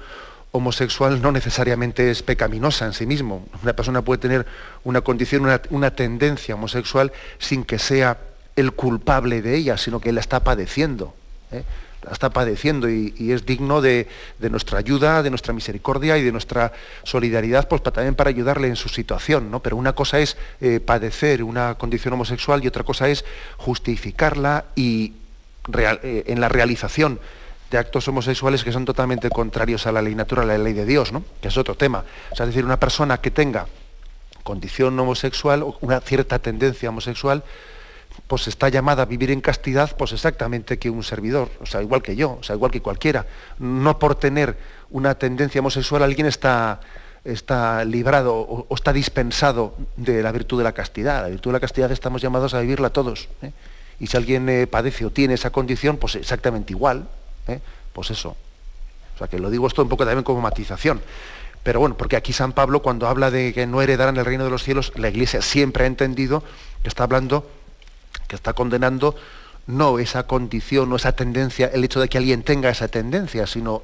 [0.52, 3.46] homosexual no necesariamente es pecaminosa en sí mismo.
[3.62, 4.46] Una persona puede tener
[4.84, 8.18] una condición, una, tendencia homosexual sin que sea
[8.56, 11.14] el culpable de ella, sino que la está padeciendo.
[11.52, 11.62] ¿eh?
[12.10, 17.68] Está padeciendo y, es digno de, nuestra ayuda, de nuestra misericordia y de nuestra solidaridad,
[17.68, 19.50] pues también para ayudarle en su situación.
[19.50, 19.60] ¿no?
[19.60, 23.24] Pero una cosa es eh, padecer una condición homosexual y otra cosa es
[23.56, 25.14] justificarla y
[25.72, 27.18] eh, en la realización
[27.70, 30.86] de actos homosexuales que son totalmente contrarios a la ley natural, a la ley de
[30.86, 31.24] Dios, ¿no?
[31.40, 32.04] que es otro tema.
[32.32, 33.66] es decir, una persona que tenga
[34.44, 37.42] condición homosexual o una cierta tendencia homosexual,
[38.26, 42.02] pues está llamada a vivir en castidad, pues exactamente que un servidor, o sea, igual
[42.02, 43.26] que yo, o sea, igual que cualquiera.
[43.58, 44.56] No por tener
[44.90, 46.80] una tendencia homosexual alguien está,
[47.24, 51.22] está librado o, está dispensado de la virtud de la castidad.
[51.22, 53.28] La virtud de la castidad estamos llamados a vivirla todos.
[53.42, 53.52] ¿eh?
[54.00, 57.08] Y si alguien eh, padece o tiene esa condición, pues exactamente igual.
[57.46, 57.60] ¿eh?
[57.92, 58.36] Pues eso.
[59.14, 61.00] O sea, que lo digo esto un poco también como matización.
[61.62, 64.50] Pero bueno, porque aquí San Pablo cuando habla de que no heredarán el reino de
[64.50, 66.44] los cielos, la Iglesia siempre ha entendido
[66.82, 67.50] que está hablando,
[68.26, 69.14] que está condenando
[69.66, 73.82] no esa condición o esa tendencia, el hecho de que alguien tenga esa tendencia, sino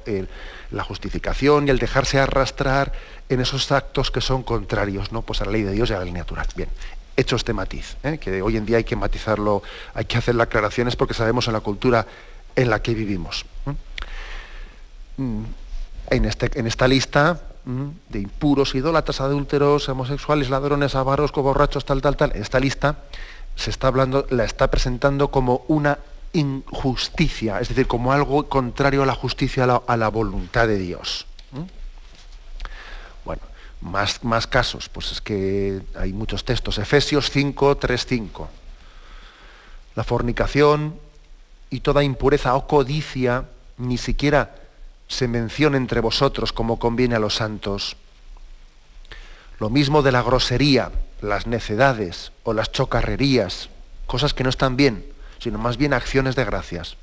[0.71, 2.93] la justificación y el dejarse arrastrar
[3.29, 5.21] en esos actos que son contrarios ¿no?
[5.21, 6.47] pues a la ley de Dios y a la ley natural.
[6.55, 6.69] Bien,
[7.17, 8.17] hecho este matiz, ¿eh?
[8.17, 9.61] que hoy en día hay que matizarlo,
[9.93, 12.07] hay que hacer las aclaraciones porque sabemos en la cultura
[12.55, 13.45] en la que vivimos.
[15.17, 15.43] Mm,
[16.09, 22.01] en, este, en esta lista mm, de impuros, idólatras, adúlteros, homosexuales, ladrones, avaros, borrachos, tal,
[22.01, 22.97] tal, tal, en esta lista
[23.55, 25.99] se está hablando, la está presentando como una
[26.33, 31.27] injusticia, es decir, como algo contrario a la justicia, a la, voluntad de Dios.
[33.23, 33.41] Bueno,
[33.81, 36.79] más, más, casos, pues es que hay muchos textos.
[36.79, 38.49] Efesios 5, 3, 5.
[39.95, 40.95] La fornicación
[41.69, 43.45] y toda impureza o codicia
[43.77, 44.55] ni siquiera
[45.07, 47.95] se menciona entre vosotros como conviene a los santos.
[49.59, 53.69] Lo mismo de la grosería, las necedades o las chocarrerías,
[54.05, 55.05] cosas que no están bien,
[55.39, 56.97] sino más bien acciones de gracias.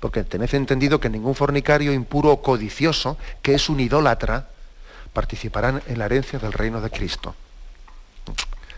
[0.00, 4.48] Porque tened entendido que ningún fornicario impuro o codicioso, que es un idólatra,
[5.12, 7.34] participarán en la herencia del reino de Cristo.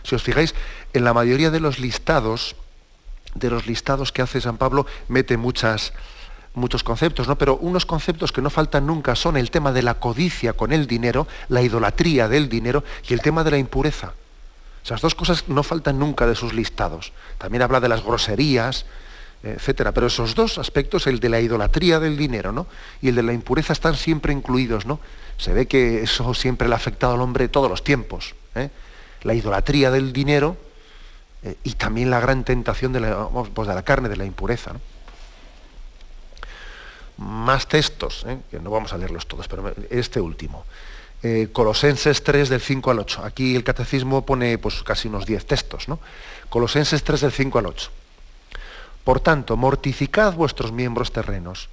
[0.03, 0.53] Si os fijáis,
[0.93, 2.55] en la mayoría de los listados,
[3.33, 5.93] de los listados que hace San Pablo, mete muchas,
[6.55, 7.37] muchos conceptos, ¿no?
[7.37, 10.87] Pero unos conceptos que no faltan nunca son el tema de la codicia con el
[10.87, 14.13] dinero, la idolatría del dinero y el tema de la impureza.
[14.83, 17.11] Esas dos cosas no faltan nunca de sus listados.
[17.37, 18.85] También habla de las groserías,
[19.43, 19.91] etcétera.
[19.93, 22.67] Pero esos dos aspectos, el de la idolatría del dinero ¿no?
[23.01, 24.85] y el de la impureza, están siempre incluidos.
[24.85, 24.99] ¿no?
[25.37, 28.35] Se ve que eso siempre le ha afectado al hombre todos los tiempos.
[28.55, 28.69] ¿eh?
[29.23, 30.57] La idolatría del dinero
[31.43, 34.73] eh, y también la gran tentación de la, pues de la carne, de la impureza.
[37.17, 38.37] Más textos, ¿eh?
[38.51, 40.65] que no vamos a leerlos todos, pero este último.
[41.23, 43.23] Eh, Colosenses 3 del 5 al 8.
[43.23, 45.87] Aquí el catecismo pone pues, casi unos 10 textos.
[45.87, 45.99] ¿no?
[46.49, 47.91] Colosenses 3 del 5 al 8.
[49.03, 51.69] Por tanto, mortificad vuestros miembros terrenos.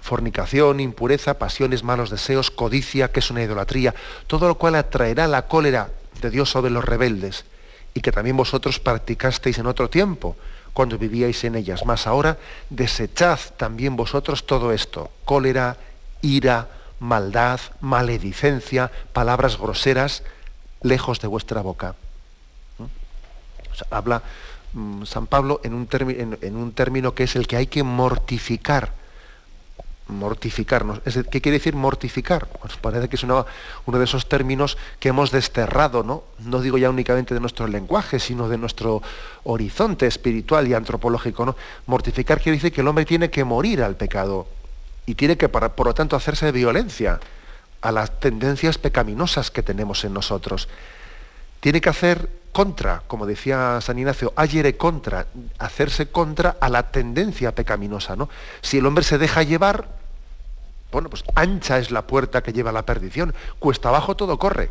[0.00, 3.94] Fornicación, impureza, pasiones, malos deseos, codicia, que es una idolatría,
[4.26, 7.44] todo lo cual atraerá la cólera de Dios sobre los rebeldes,
[7.92, 10.36] y que también vosotros practicasteis en otro tiempo,
[10.76, 11.86] cuando vivíais en ellas.
[11.86, 12.36] Más ahora,
[12.68, 15.78] desechad también vosotros todo esto, cólera,
[16.20, 16.68] ira,
[17.00, 20.22] maldad, maledicencia, palabras groseras,
[20.82, 21.94] lejos de vuestra boca.
[23.88, 24.20] habla
[24.74, 25.88] mm, San Pablo en un,
[26.42, 28.92] en un, término que es el que hay que mortificar.
[30.08, 31.00] Mortificarnos.
[31.00, 32.46] ¿Qué quiere decir mortificar?
[32.46, 33.44] Pues parece que es uno,
[33.86, 36.22] de esos términos que hemos desterrado, ¿no?
[36.38, 39.02] No digo ya únicamente de nuestro lenguaje, sino de nuestro
[39.42, 41.56] horizonte espiritual y antropológico.
[41.86, 44.46] Mortificar quiere decir que el hombre tiene que morir al pecado
[45.06, 47.18] y tiene que, por lo tanto, hacerse de violencia
[47.80, 50.68] a las tendencias pecaminosas que tenemos en nosotros.
[51.60, 55.26] Tiene que hacer contra, como decía San Ignacio, ayere contra,
[55.58, 58.16] hacerse contra a la tendencia pecaminosa.
[58.16, 58.30] ¿no?
[58.62, 59.88] Si el hombre se deja llevar,
[60.90, 64.70] bueno, pues ancha es la puerta que lleva a la perdición, cuesta abajo todo corre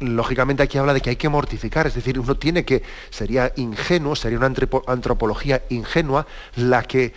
[0.00, 4.14] lógicamente aquí habla de que hay que mortificar, es decir, uno tiene que, sería ingenuo,
[4.14, 4.52] sería una
[4.86, 7.14] antropología ingenua la que,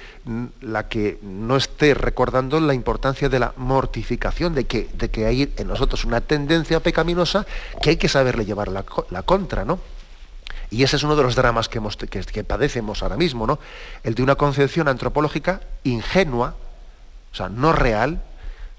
[0.62, 5.54] la que no esté recordando la importancia de la mortificación, de que, de que hay
[5.58, 7.46] en nosotros una tendencia pecaminosa
[7.82, 8.84] que hay que saberle llevar la,
[9.24, 9.80] contra, ¿no?
[10.72, 13.60] Y ese es uno de los dramas que, que, padecemos ahora mismo, ¿no?
[14.04, 16.56] El de una concepción antropológica ingenua,
[17.32, 18.22] o sea, no real,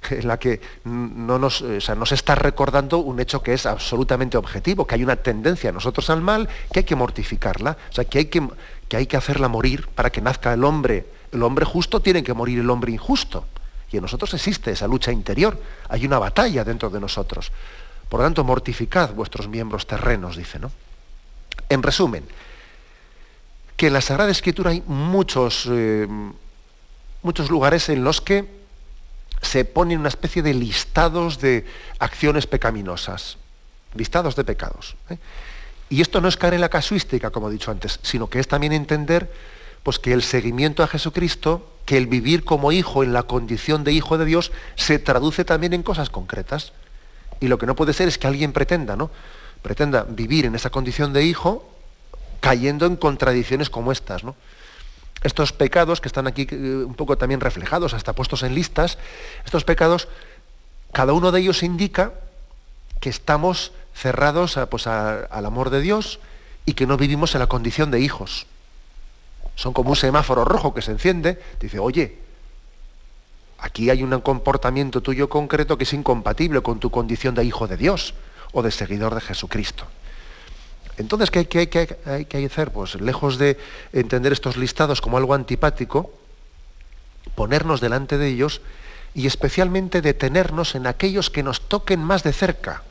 [0.11, 4.95] en la que no nos, nos está recordando un hecho que es absolutamente objetivo, que
[4.95, 8.25] hay una tendencia a nosotros al mal, que hay que mortificarla, o sea, que hay
[8.27, 8.49] que,
[8.89, 11.07] que hay que hacerla morir para que nazca el hombre.
[11.33, 13.45] El hombre justo tiene que morir el hombre injusto.
[13.93, 17.51] Y en nosotros existe esa lucha interior, hay una batalla dentro de nosotros.
[18.09, 20.71] Por lo tanto, mortificad vuestros miembros terrenos, dice, ¿no?
[21.69, 22.25] En resumen,
[23.77, 26.07] que en la Sagrada Escritura hay muchos, eh,
[27.23, 28.60] muchos lugares en los que
[29.43, 31.67] se ponen una especie de listados de
[31.99, 33.39] acciones pecaminosas,
[33.95, 34.97] listados de pecados.
[35.09, 35.19] ¿eh?
[35.89, 38.49] Y esto no es caer en la casuística, como he dicho antes, sino que es
[38.49, 39.33] también entender
[39.83, 43.93] pues, que el seguimiento a Jesucristo, que el vivir como hijo en la condición de
[43.93, 46.73] hijo de Dios, se traduce también en cosas concretas.
[47.41, 49.11] Y lo que no puede ser es que alguien pretenda, ¿no?
[49.63, 51.69] pretenda vivir en esa condición de hijo
[52.41, 54.23] cayendo en contradicciones como estas.
[54.23, 54.37] ¿no?
[55.23, 58.99] Estos pecados que están aquí eh, un poco también reflejados, hasta puestos en listas,
[59.45, 60.09] estos pecados,
[60.93, 62.13] cada uno de ellos indica
[63.01, 66.21] que estamos cerrados pues, al amor de Dios
[66.67, 68.47] y que no vivimos en la condición de hijos.
[69.57, 72.19] Son como un semáforo rojo que se enciende, dice, oye,
[73.59, 77.77] aquí hay un comportamiento tuyo concreto que es incompatible con tu condición de hijo de
[77.77, 78.15] Dios
[78.53, 79.87] o de seguidor de Jesucristo.
[81.01, 81.39] Entonces, ¿qué,
[82.05, 82.71] hay que hacer?
[82.71, 83.59] Pues lejos de
[83.93, 86.13] entender estos listados como algo antipático,
[87.35, 88.61] ponernos delante de ellos
[89.15, 92.83] y especialmente detenernos en aquellos que nos toquen más de cerca.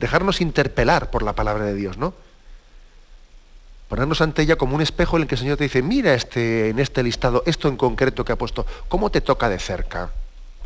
[0.00, 2.12] Dejarnos interpelar por la palabra de Dios, ¿no?
[3.88, 6.70] Ponernos ante ella como un espejo en el que el Señor te dice, mira este,
[6.70, 10.10] en este listado, esto en concreto que ha puesto, ¿cómo te toca de cerca?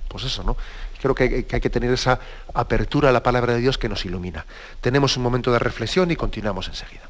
[0.09, 0.57] Pues eso, ¿no?
[1.05, 2.19] Creo que hay, que tener esa
[2.55, 4.47] apertura a la palabra de Dios que nos ilumina.
[4.81, 7.03] Tenemos un momento de reflexión y continuamos enseguida.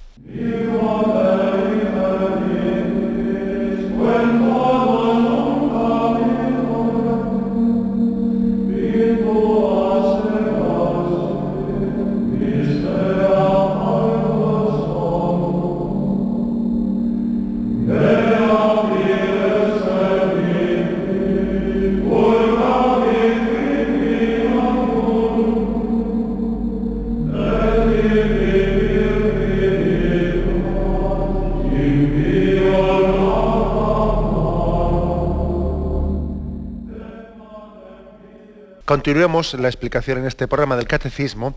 [38.94, 41.56] Continuemos la explicación en este programa del Catecismo,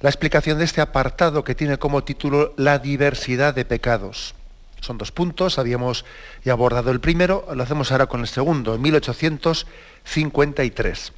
[0.00, 4.34] la explicación de este apartado que tiene como título La diversidad de pecados.
[4.80, 6.04] Son dos puntos, habíamos
[6.44, 11.12] ya abordado el primero, lo hacemos ahora con el segundo, en 1853.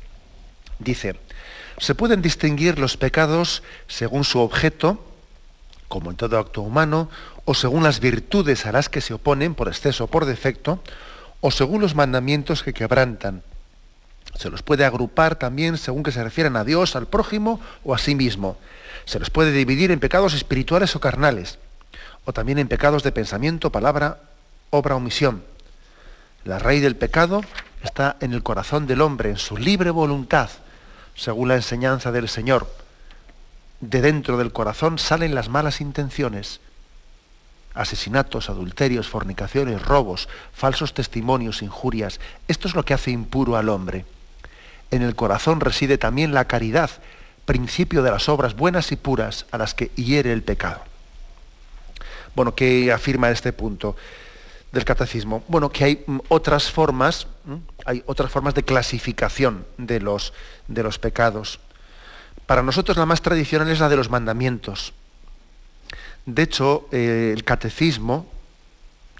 [0.80, 1.16] Dice,
[1.78, 5.02] se pueden distinguir los pecados según su objeto,
[5.88, 7.08] como en todo acto humano,
[7.46, 10.82] o según las virtudes a las que se oponen por exceso o por defecto,
[11.40, 13.42] o según los mandamientos que quebrantan
[14.34, 17.98] se los puede agrupar también según que se refieren a Dios, al prójimo o a
[17.98, 18.56] sí mismo.
[19.04, 21.58] Se los puede dividir en pecados espirituales o carnales,
[22.24, 24.18] o también en pecados de pensamiento, palabra,
[24.70, 25.42] obra o misión.
[26.44, 27.42] La raíz del pecado
[27.82, 30.50] está en el corazón del hombre, en su libre voluntad,
[31.14, 32.66] según la enseñanza del Señor.
[33.80, 36.60] De dentro del corazón salen las malas intenciones,
[37.74, 42.20] asesinatos, adulterios, fornicaciones, robos, falsos testimonios, injurias.
[42.48, 44.04] Esto es lo que hace impuro al hombre
[44.92, 46.90] en el corazón reside también la caridad,
[47.46, 50.82] principio de las obras buenas y puras a las que hiere el pecado.
[52.36, 53.96] Bueno, ¿qué afirma este punto
[54.70, 55.42] del catecismo?
[55.48, 57.26] Bueno, que hay mm, otras formas,
[57.84, 60.34] hay otras formas de clasificación de los,
[60.68, 61.58] de los pecados.
[62.46, 64.92] Para nosotros la más tradicional es la de los mandamientos.
[66.26, 68.26] De hecho, eh, el catecismo,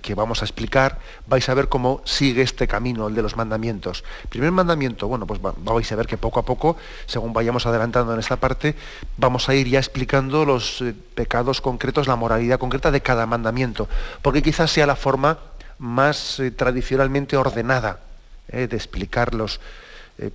[0.00, 4.04] que vamos a explicar, vais a ver cómo sigue este camino, el de los mandamientos.
[4.28, 6.76] Primer mandamiento, bueno, pues vais a ver que poco a poco,
[7.06, 8.74] según vayamos adelantando en esta parte,
[9.16, 13.88] vamos a ir ya explicando los eh, pecados concretos, la moralidad concreta de cada mandamiento,
[14.22, 15.38] porque quizás sea la forma
[15.78, 18.00] más eh, tradicionalmente ordenada
[18.48, 19.60] de explicar los,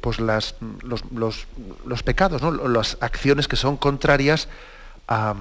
[0.01, 0.55] pues las,
[1.11, 1.45] los,
[2.03, 4.47] pecados, las acciones que son contrarias
[5.07, 5.35] a,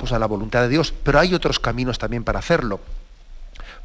[0.00, 0.94] pues a la voluntad de Dios.
[1.04, 2.80] Pero hay otros caminos también para hacerlo.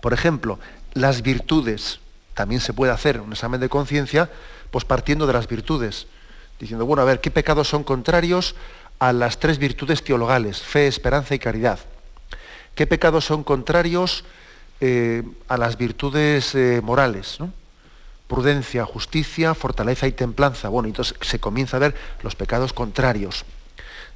[0.01, 0.59] Por ejemplo,
[0.93, 1.99] las virtudes.
[2.34, 4.30] También se puede hacer un examen de conciencia,
[4.72, 6.07] pues partiendo de las virtudes.
[6.59, 8.55] Diciendo, bueno, a ver, ¿qué pecados son contrarios
[8.99, 11.80] a las tres virtudes teologales, fe, esperanza y caridad?
[12.76, 14.24] ¿Qué pecados son contrarios
[14.80, 17.39] eh, a las virtudes eh, morales?
[18.28, 20.70] Prudencia, justicia, fortaleza y templanza.
[20.70, 23.45] Bueno, entonces se comienza a ver los pecados contrarios.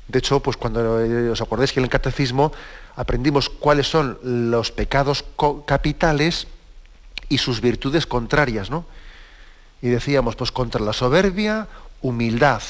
[0.09, 2.51] De hecho, pues cuando eh, os acordáis que en el catecismo
[2.95, 5.23] aprendimos cuáles son los pecados
[5.65, 6.47] capitales
[7.29, 8.85] y sus virtudes contrarias, ¿no?
[9.83, 11.67] Y decíamos, pues contra la soberbia,
[12.01, 12.63] humildad,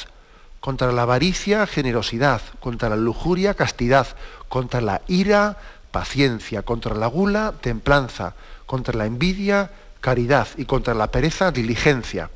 [0.59, 4.07] contra la avaricia, generosidad, contra la lujuria, castidad,
[4.49, 5.57] contra la ira,
[5.91, 8.35] paciencia, contra la gula, templanza,
[8.65, 9.71] contra la envidia,
[10.01, 12.29] caridad y contra la pereza, diligencia.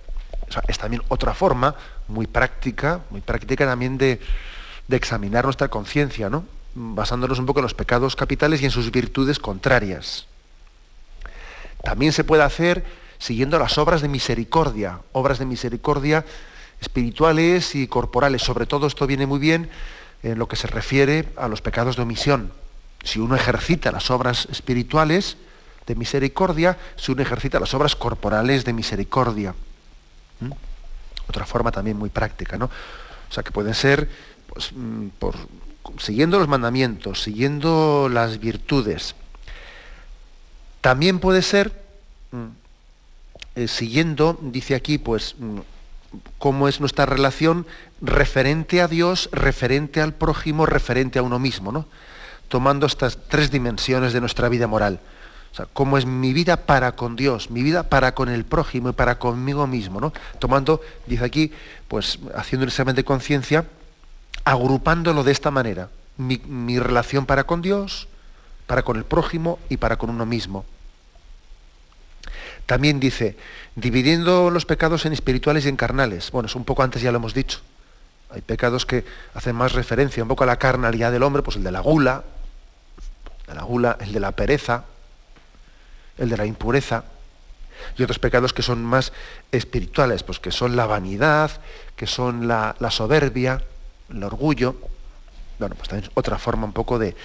[0.47, 1.75] O sea, es también otra forma
[2.07, 4.21] muy práctica, muy práctica también de,
[4.87, 6.45] de examinar nuestra conciencia, ¿no?
[6.75, 10.25] basándonos un poco en los pecados capitales y en sus virtudes contrarias.
[11.83, 12.83] También se puede hacer
[13.19, 16.25] siguiendo las obras de misericordia, obras de misericordia
[16.81, 18.41] espirituales y corporales.
[18.41, 19.69] Sobre todo esto viene muy bien
[20.23, 22.51] en lo que se refiere a los pecados de omisión.
[23.03, 25.37] Si uno ejercita las obras espirituales
[25.85, 29.53] de misericordia, si uno ejercita las obras corporales de misericordia.
[31.27, 32.65] Otra forma también muy práctica, ¿no?
[32.65, 34.09] O sea, que pueden ser
[34.53, 35.07] pues, mm,
[35.97, 39.15] siguiendo los mandamientos, siguiendo las virtudes.
[40.81, 41.71] También puede ser
[42.31, 42.45] mm,
[43.55, 45.59] eh, siguiendo, dice aquí, pues, mm,
[46.37, 47.65] cómo es nuestra relación
[48.01, 51.85] referente a Dios, referente al prójimo, referente a uno mismo, ¿no?
[52.47, 54.99] Tomando estas tres dimensiones de nuestra vida moral.
[55.51, 58.89] O sea, cómo es mi vida para con Dios, mi vida para con el prójimo
[58.89, 60.13] y para conmigo mismo, ¿no?
[60.37, 61.51] Tomando, dice aquí,
[61.87, 63.65] pues haciendo un examen de conciencia,
[64.45, 65.89] agrupándolo de esta manera.
[66.17, 68.07] Mi, relación para con Dios,
[68.67, 70.65] para con el prójimo y para con uno mismo.
[72.65, 73.35] También dice,
[73.75, 76.31] dividiendo los pecados en espirituales y en carnales.
[76.31, 77.59] Bueno, es un poco antes ya lo hemos dicho.
[78.29, 81.63] Hay pecados que hacen más referencia un poco a la carnalidad del hombre, pues el
[81.63, 82.23] de la gula,
[83.47, 84.85] de la gula, el de la pereza,
[86.17, 87.03] el de la impureza,
[87.97, 89.13] y otros pecados que son más
[89.51, 91.51] espirituales, pues que son la vanidad,
[91.95, 93.61] que son la, soberbia,
[94.09, 94.75] el orgullo.
[95.59, 97.15] Bueno, pues también otra forma un poco de,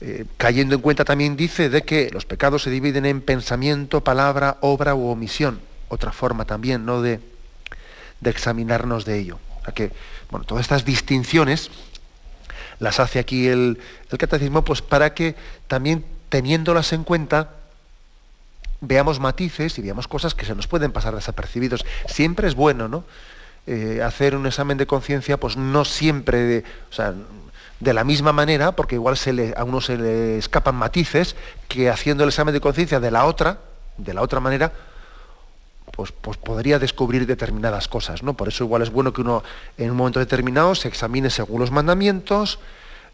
[0.00, 4.58] eh, cayendo en cuenta también dice de que los pecados se dividen en pensamiento, palabra,
[4.60, 5.60] obra u omisión.
[5.88, 7.02] Otra forma también, ¿no?
[7.02, 7.20] De,
[8.20, 9.38] de examinarnos de ello.
[9.66, 9.92] O que,
[10.30, 11.70] bueno, todas estas distinciones
[12.80, 13.78] las hace aquí el,
[14.10, 15.36] el catecismo, pues para que
[15.68, 17.50] también teniéndolas en cuenta,
[18.80, 21.84] veamos matices y veamos cosas que se nos pueden pasar desapercibidos.
[22.08, 23.04] Siempre es bueno, ¿no?
[23.66, 27.14] Eh, hacer un examen de conciencia, pues no siempre, de, o sea,
[27.80, 31.34] de la misma manera, porque igual se le, a uno se le escapan matices,
[31.66, 33.60] que haciendo el examen de conciencia de la otra,
[33.96, 34.72] de la otra manera,
[35.92, 38.34] pues, pues, podría descubrir determinadas cosas, ¿no?
[38.34, 39.42] Por eso igual es bueno que uno
[39.78, 42.58] en un momento determinado se examine según los mandamientos,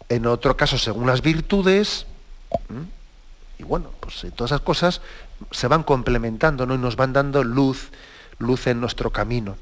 [0.08, 2.06] en otro caso según las virtudes,
[3.58, 5.00] y bueno, pues todas esas cosas
[5.50, 6.74] se van complementando ¿no?
[6.74, 7.90] y nos van dando luz,
[8.38, 9.56] luz en nuestro camino.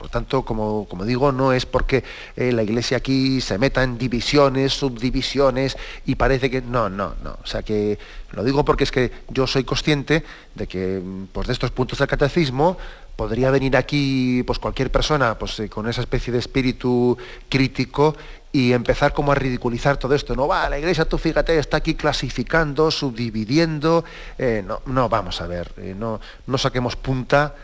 [0.00, 2.02] Por lo tanto, como, digo, no es porque
[2.34, 5.76] eh, la iglesia aquí se meta en divisiones, subdivisiones
[6.06, 6.62] y parece que.
[6.62, 7.36] No, no, no.
[7.42, 7.98] O sea que
[8.32, 10.24] lo digo porque es que yo soy consciente
[10.54, 11.02] de que
[11.34, 12.78] pues, de estos puntos del catecismo
[13.14, 17.18] podría venir aquí pues, cualquier persona pues, eh, con esa especie de espíritu
[17.50, 18.16] crítico
[18.52, 20.34] y empezar como a ridiculizar todo esto.
[20.34, 24.02] No va, la iglesia, tú fíjate, está aquí clasificando, subdividiendo.
[24.38, 26.20] Eh, no, no, vamos a ver, no
[26.56, 27.54] saquemos punta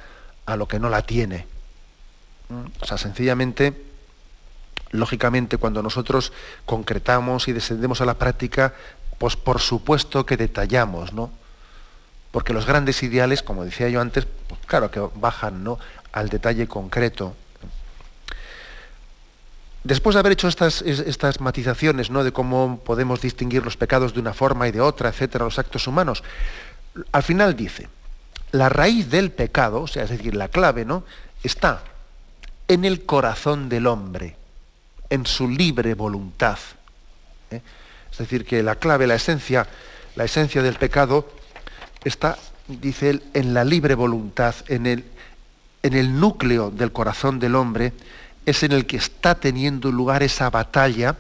[0.45, 1.56] a lo que no la tiene.
[2.81, 3.75] O sea, sencillamente,
[4.91, 6.33] lógicamente, cuando nosotros
[6.65, 8.75] concretamos y descendemos a la práctica,
[9.19, 11.31] pues por supuesto que detallamos, ¿no?
[12.31, 15.79] Porque los grandes ideales, como decía yo antes, pues claro que bajan ¿no?
[16.13, 17.35] al detalle concreto.
[19.85, 22.25] Después de haber hecho estas, estas matizaciones ¿no?
[22.25, 25.87] de cómo podemos distinguir los pecados de una forma y de otra, etcétera, los actos
[25.87, 26.25] humanos,
[27.13, 27.89] al final dice,
[28.51, 31.05] la raíz del pecado, o sea, es decir, la clave, ¿no?
[31.43, 31.83] está
[32.69, 34.37] en el corazón del hombre,
[35.11, 36.59] en su libre voluntad.
[37.51, 37.61] ¿eh?
[38.11, 39.67] Es decir, que la clave, la esencia,
[40.15, 41.29] la esencia del pecado
[42.05, 45.05] está, dice él, en la libre voluntad, en el,
[45.83, 47.93] en el núcleo del corazón del hombre,
[48.47, 51.17] es en el que está teniendo lugar esa batalla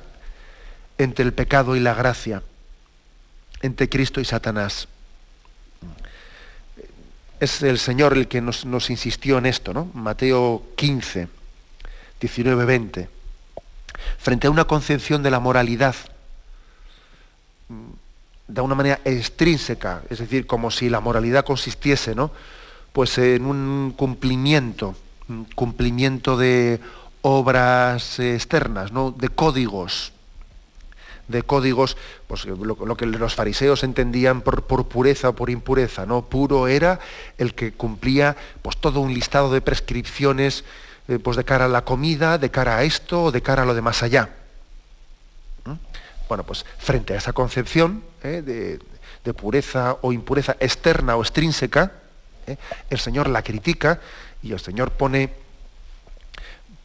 [0.98, 2.42] entre el pecado y la gracia,
[3.62, 4.88] entre Cristo y Satanás.
[7.38, 9.90] Es el Señor el que nos, insistió en esto, ¿no?
[9.92, 11.28] Mateo 15,
[12.20, 13.08] 19, 20.
[14.18, 15.94] Frente a una concepción de la moralidad
[18.48, 22.30] de una manera extrínseca, es decir, como si la moralidad consistiese, ¿no?
[22.92, 24.94] Pues en un cumplimiento,
[25.54, 26.80] cumplimiento de
[27.22, 29.10] obras externas, ¿no?
[29.10, 30.12] de códigos,
[31.26, 31.96] de códigos,
[32.28, 36.22] pues lo, que los fariseos entendían por, pureza o por impureza, ¿no?
[36.22, 37.00] Puro era
[37.36, 40.64] el que cumplía pues todo un listado de prescripciones
[41.08, 43.66] eh, pues de cara a la comida, de cara a esto o de cara a
[43.66, 44.30] lo de más allá.
[46.28, 48.42] Bueno, pues frente a esa concepción ¿eh?
[48.42, 51.92] de, pureza o impureza externa o extrínseca,
[52.46, 52.56] ¿eh?
[52.90, 54.00] el Señor la critica
[54.42, 55.46] y el Señor pone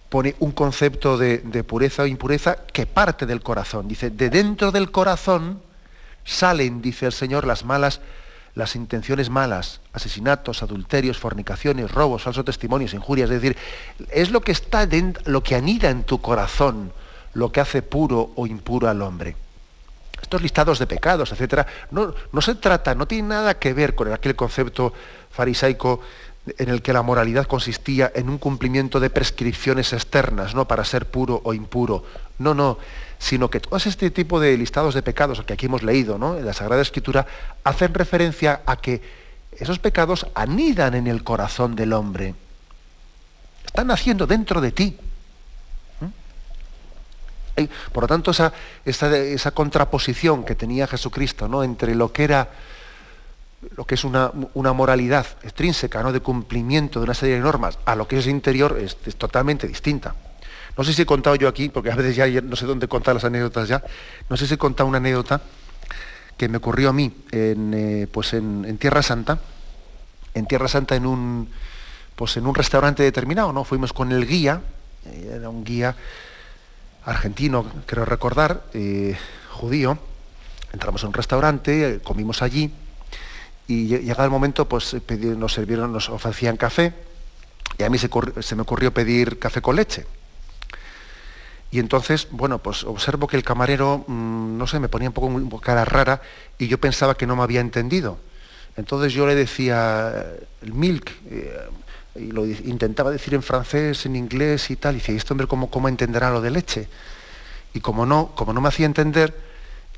[0.10, 3.88] pone un concepto de, pureza o impureza que parte del corazón.
[3.88, 5.62] Dice, de dentro del corazón
[6.26, 8.02] salen, dice el Señor, las malas,
[8.56, 13.30] las intenciones malas, asesinatos, adulterios, fornicaciones, robos, falsos testimonios, injurias.
[13.30, 13.58] Es decir,
[14.10, 16.92] es lo que está dentro, lo que anida en tu corazón,
[17.34, 19.36] lo que hace puro o impuro al hombre.
[20.22, 24.12] Estos listados de pecados, etcétera, no, no se trata, no tiene nada que ver con
[24.12, 24.94] aquel concepto
[25.32, 26.02] farisaico
[26.58, 30.68] en el que la moralidad consistía en un cumplimiento de prescripciones externas, ¿no?
[30.68, 32.04] Para ser puro o impuro.
[32.40, 32.80] No, no,
[33.22, 36.38] sino que todo este tipo de listados de pecados que aquí hemos leído, ¿no?
[36.38, 37.28] En la Sagrada Escritura,
[37.64, 39.00] hacen referencia a que
[39.52, 42.34] esos pecados anidan en el corazón del hombre.
[43.64, 44.98] está naciendo dentro de ti.
[46.00, 47.64] ¿Mm?
[47.92, 48.52] Por lo tanto, esa,
[48.86, 51.64] esa, contraposición que tenía Jesucristo ¿no?
[51.64, 52.50] entre lo que era
[53.78, 56.12] lo que es una, moralidad extrínseca, ¿no?
[56.12, 60.16] de cumplimiento de una serie de normas, a lo que es interior, es, totalmente distinta.
[60.78, 63.16] No sé si he contado yo aquí, porque a veces ya no sé dónde contar
[63.16, 63.84] las anécdotas ya,
[64.30, 65.42] no sé si he contado una anécdota
[66.38, 69.40] que me ocurrió a mí en, eh, pues en, Tierra Santa,
[70.34, 71.50] en Tierra Santa en un,
[72.16, 73.64] pues en un restaurante determinado, ¿no?
[73.64, 74.62] Fuimos con el guía,
[75.06, 75.96] eh, era un guía
[77.06, 79.16] argentino, creo recordar, eh,
[79.52, 80.00] judío,
[80.74, 82.74] entramos en un restaurante, comimos allí,
[83.68, 84.96] y llegado el momento, pues
[85.38, 86.94] nos sirvieron, nos ofrecían café,
[87.78, 88.10] y a mí se,
[88.40, 90.06] se me ocurrió pedir café con leche.
[91.72, 95.62] Y entonces, bueno, pues observo que el camarero, mm, no sé, me ponía un poco
[95.62, 96.22] cara rara
[96.58, 98.18] y yo pensaba que no me había entendido.
[98.76, 101.70] Entonces yo le decía eh, el milk, eh,
[102.16, 105.48] y lo intentaba decir en francés, en inglés y tal, y decía, ¿y este hombre
[105.48, 106.90] cómo, cómo entenderá lo de leche?
[107.74, 109.34] Y como no, como no me hacía entender,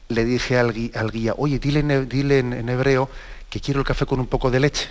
[0.09, 3.09] le dije al guía, oye, dile, dile en hebreo
[3.49, 4.89] que quiero el café con un poco de leche.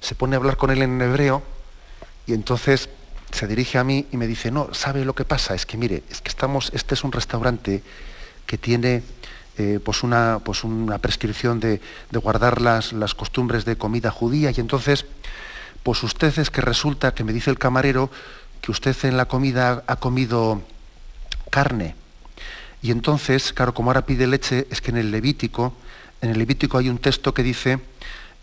[0.00, 1.42] Se pone a hablar con él en hebreo
[2.26, 2.88] y entonces
[3.32, 5.54] se dirige a mí y me dice, no, ¿sabe lo que pasa?
[5.54, 7.82] Es que mire, es que estamos, este es un restaurante
[8.46, 9.02] que tiene
[9.58, 11.80] eh, pues una, pues una prescripción de,
[12.12, 15.06] guardar las, las, costumbres de comida judía y entonces,
[15.82, 18.10] pues usted es que resulta que me dice el camarero
[18.60, 20.62] que usted en la comida ha comido
[21.50, 21.96] carne.
[22.82, 25.74] Y entonces, claro, como ahora pide leche, es que en el Levítico,
[26.20, 27.78] en el Levítico hay un texto que dice,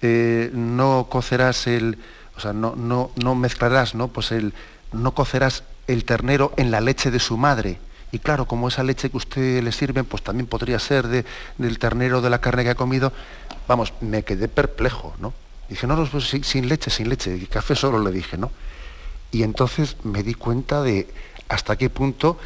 [0.02, 1.98] eh, no cocerás el,
[2.38, 4.08] o sea, no, no, no mezclarás, ¿no?
[4.10, 4.54] Pues el,
[4.92, 7.80] no cocerás el ternero en la leche de su madre.
[8.12, 11.08] Y claro, como esa leche que usted le sirve, pues también podría ser
[11.58, 13.14] del ternero de la carne que ha comido.
[13.68, 15.34] Vamos, me quedé perplejo, ¿no?
[15.70, 18.52] Dije, no, no pues, sin, leche, sin leche, y café solo le dije, ¿no?
[19.32, 21.08] Y entonces me di cuenta de
[21.48, 22.40] hasta qué punto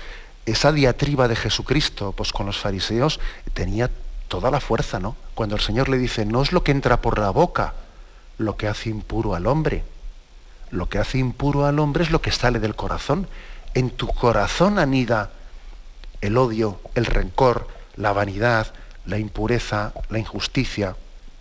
[0.45, 3.21] esa diatriba de Jesucristo, pues con los fariseos,
[3.53, 3.89] tenía
[4.27, 5.15] toda la fuerza, ¿no?
[5.35, 7.75] Cuando el Señor le dice, no es lo que entra por la boca
[8.37, 9.83] lo que hace impuro al hombre,
[10.73, 13.27] lo que hace impuro al hombre es lo que sale del corazón.
[13.73, 15.31] En tu corazón anida
[16.21, 18.73] el odio, el rencor, la vanidad,
[19.05, 20.95] la impureza, la injusticia.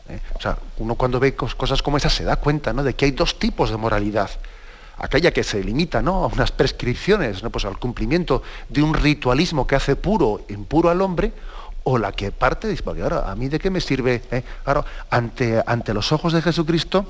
[0.08, 0.20] ¿eh?
[0.34, 2.82] O sea, uno cuando ve cosas como esas se da cuenta ¿no?
[2.82, 4.30] de que hay dos tipos de moralidad.
[4.98, 6.24] Aquella que se limita ¿no?
[6.24, 7.50] a unas prescripciones, ¿no?
[7.50, 11.32] pues al cumplimiento de un ritualismo que hace puro, impuro al hombre,
[11.84, 14.22] o la que parte, dice, porque ahora, ¿a mí de qué me sirve?
[14.30, 14.44] Eh?
[15.10, 17.06] ante, ante los ojos de Jesucristo,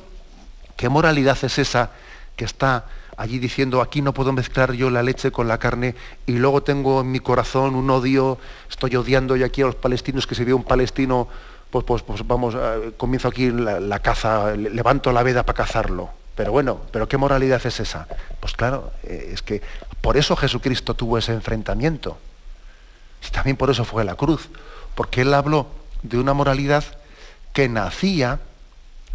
[0.76, 1.90] ¿qué moralidad es esa
[2.36, 5.94] que está allí diciendo aquí no puedo mezclar yo la leche con la carne
[6.26, 8.38] y luego tengo en mi corazón un odio,
[8.70, 11.28] estoy odiando y aquí a los palestinos que se ve un palestino,
[11.70, 16.10] pues, pues, pues vamos, eh, comienzo aquí la, caza, levanto la veda para cazarlo.
[16.34, 18.08] Pero bueno, ¿pero qué moralidad es esa?
[18.40, 19.60] Pues claro, eh, es que
[20.00, 22.16] por eso Jesucristo tuvo ese enfrentamiento.
[23.26, 24.48] Y también por eso fue la cruz,
[24.94, 25.66] porque él habló
[26.02, 26.84] de una moralidad
[27.52, 28.40] que nacía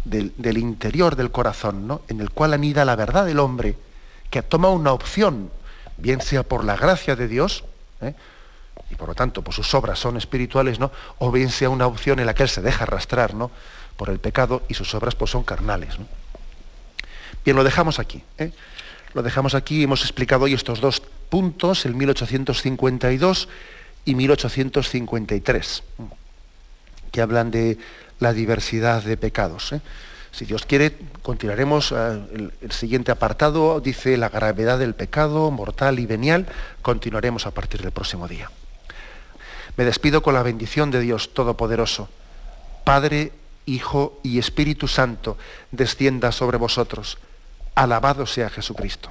[0.04, 2.02] del, interior del corazón, ¿no?
[2.08, 3.76] en el cual anida la verdad del hombre,
[4.30, 5.50] que toma una opción,
[5.96, 7.64] bien sea por la gracia de Dios,
[8.00, 8.14] ¿eh?
[8.90, 10.90] y por lo tanto pues sus obras son espirituales, ¿no?
[11.18, 13.50] o bien sea una opción en la que él se deja arrastrar ¿no?
[13.96, 15.96] por el pecado y sus obras pues son carnales.
[17.44, 18.22] Bien, lo dejamos aquí.
[18.38, 18.52] ¿eh?
[19.14, 23.48] Lo dejamos aquí, hemos explicado hoy estos dos puntos, el 1852
[24.04, 25.82] y 1853,
[27.10, 27.78] que hablan de
[28.18, 29.72] la diversidad de pecados.
[29.72, 29.80] ¿eh?
[30.30, 31.92] Si Dios quiere, continuaremos.
[31.92, 36.46] Eh, el, siguiente apartado dice la gravedad del pecado mortal y venial.
[36.82, 38.50] Continuaremos a partir del próximo día.
[39.76, 42.08] Me despido con la bendición de Dios Todopoderoso.
[42.84, 43.32] Padre,
[43.66, 45.36] Hijo y Espíritu Santo,
[45.70, 47.18] descienda sobre vosotros.
[47.74, 49.10] Alabado sea Jesucristo.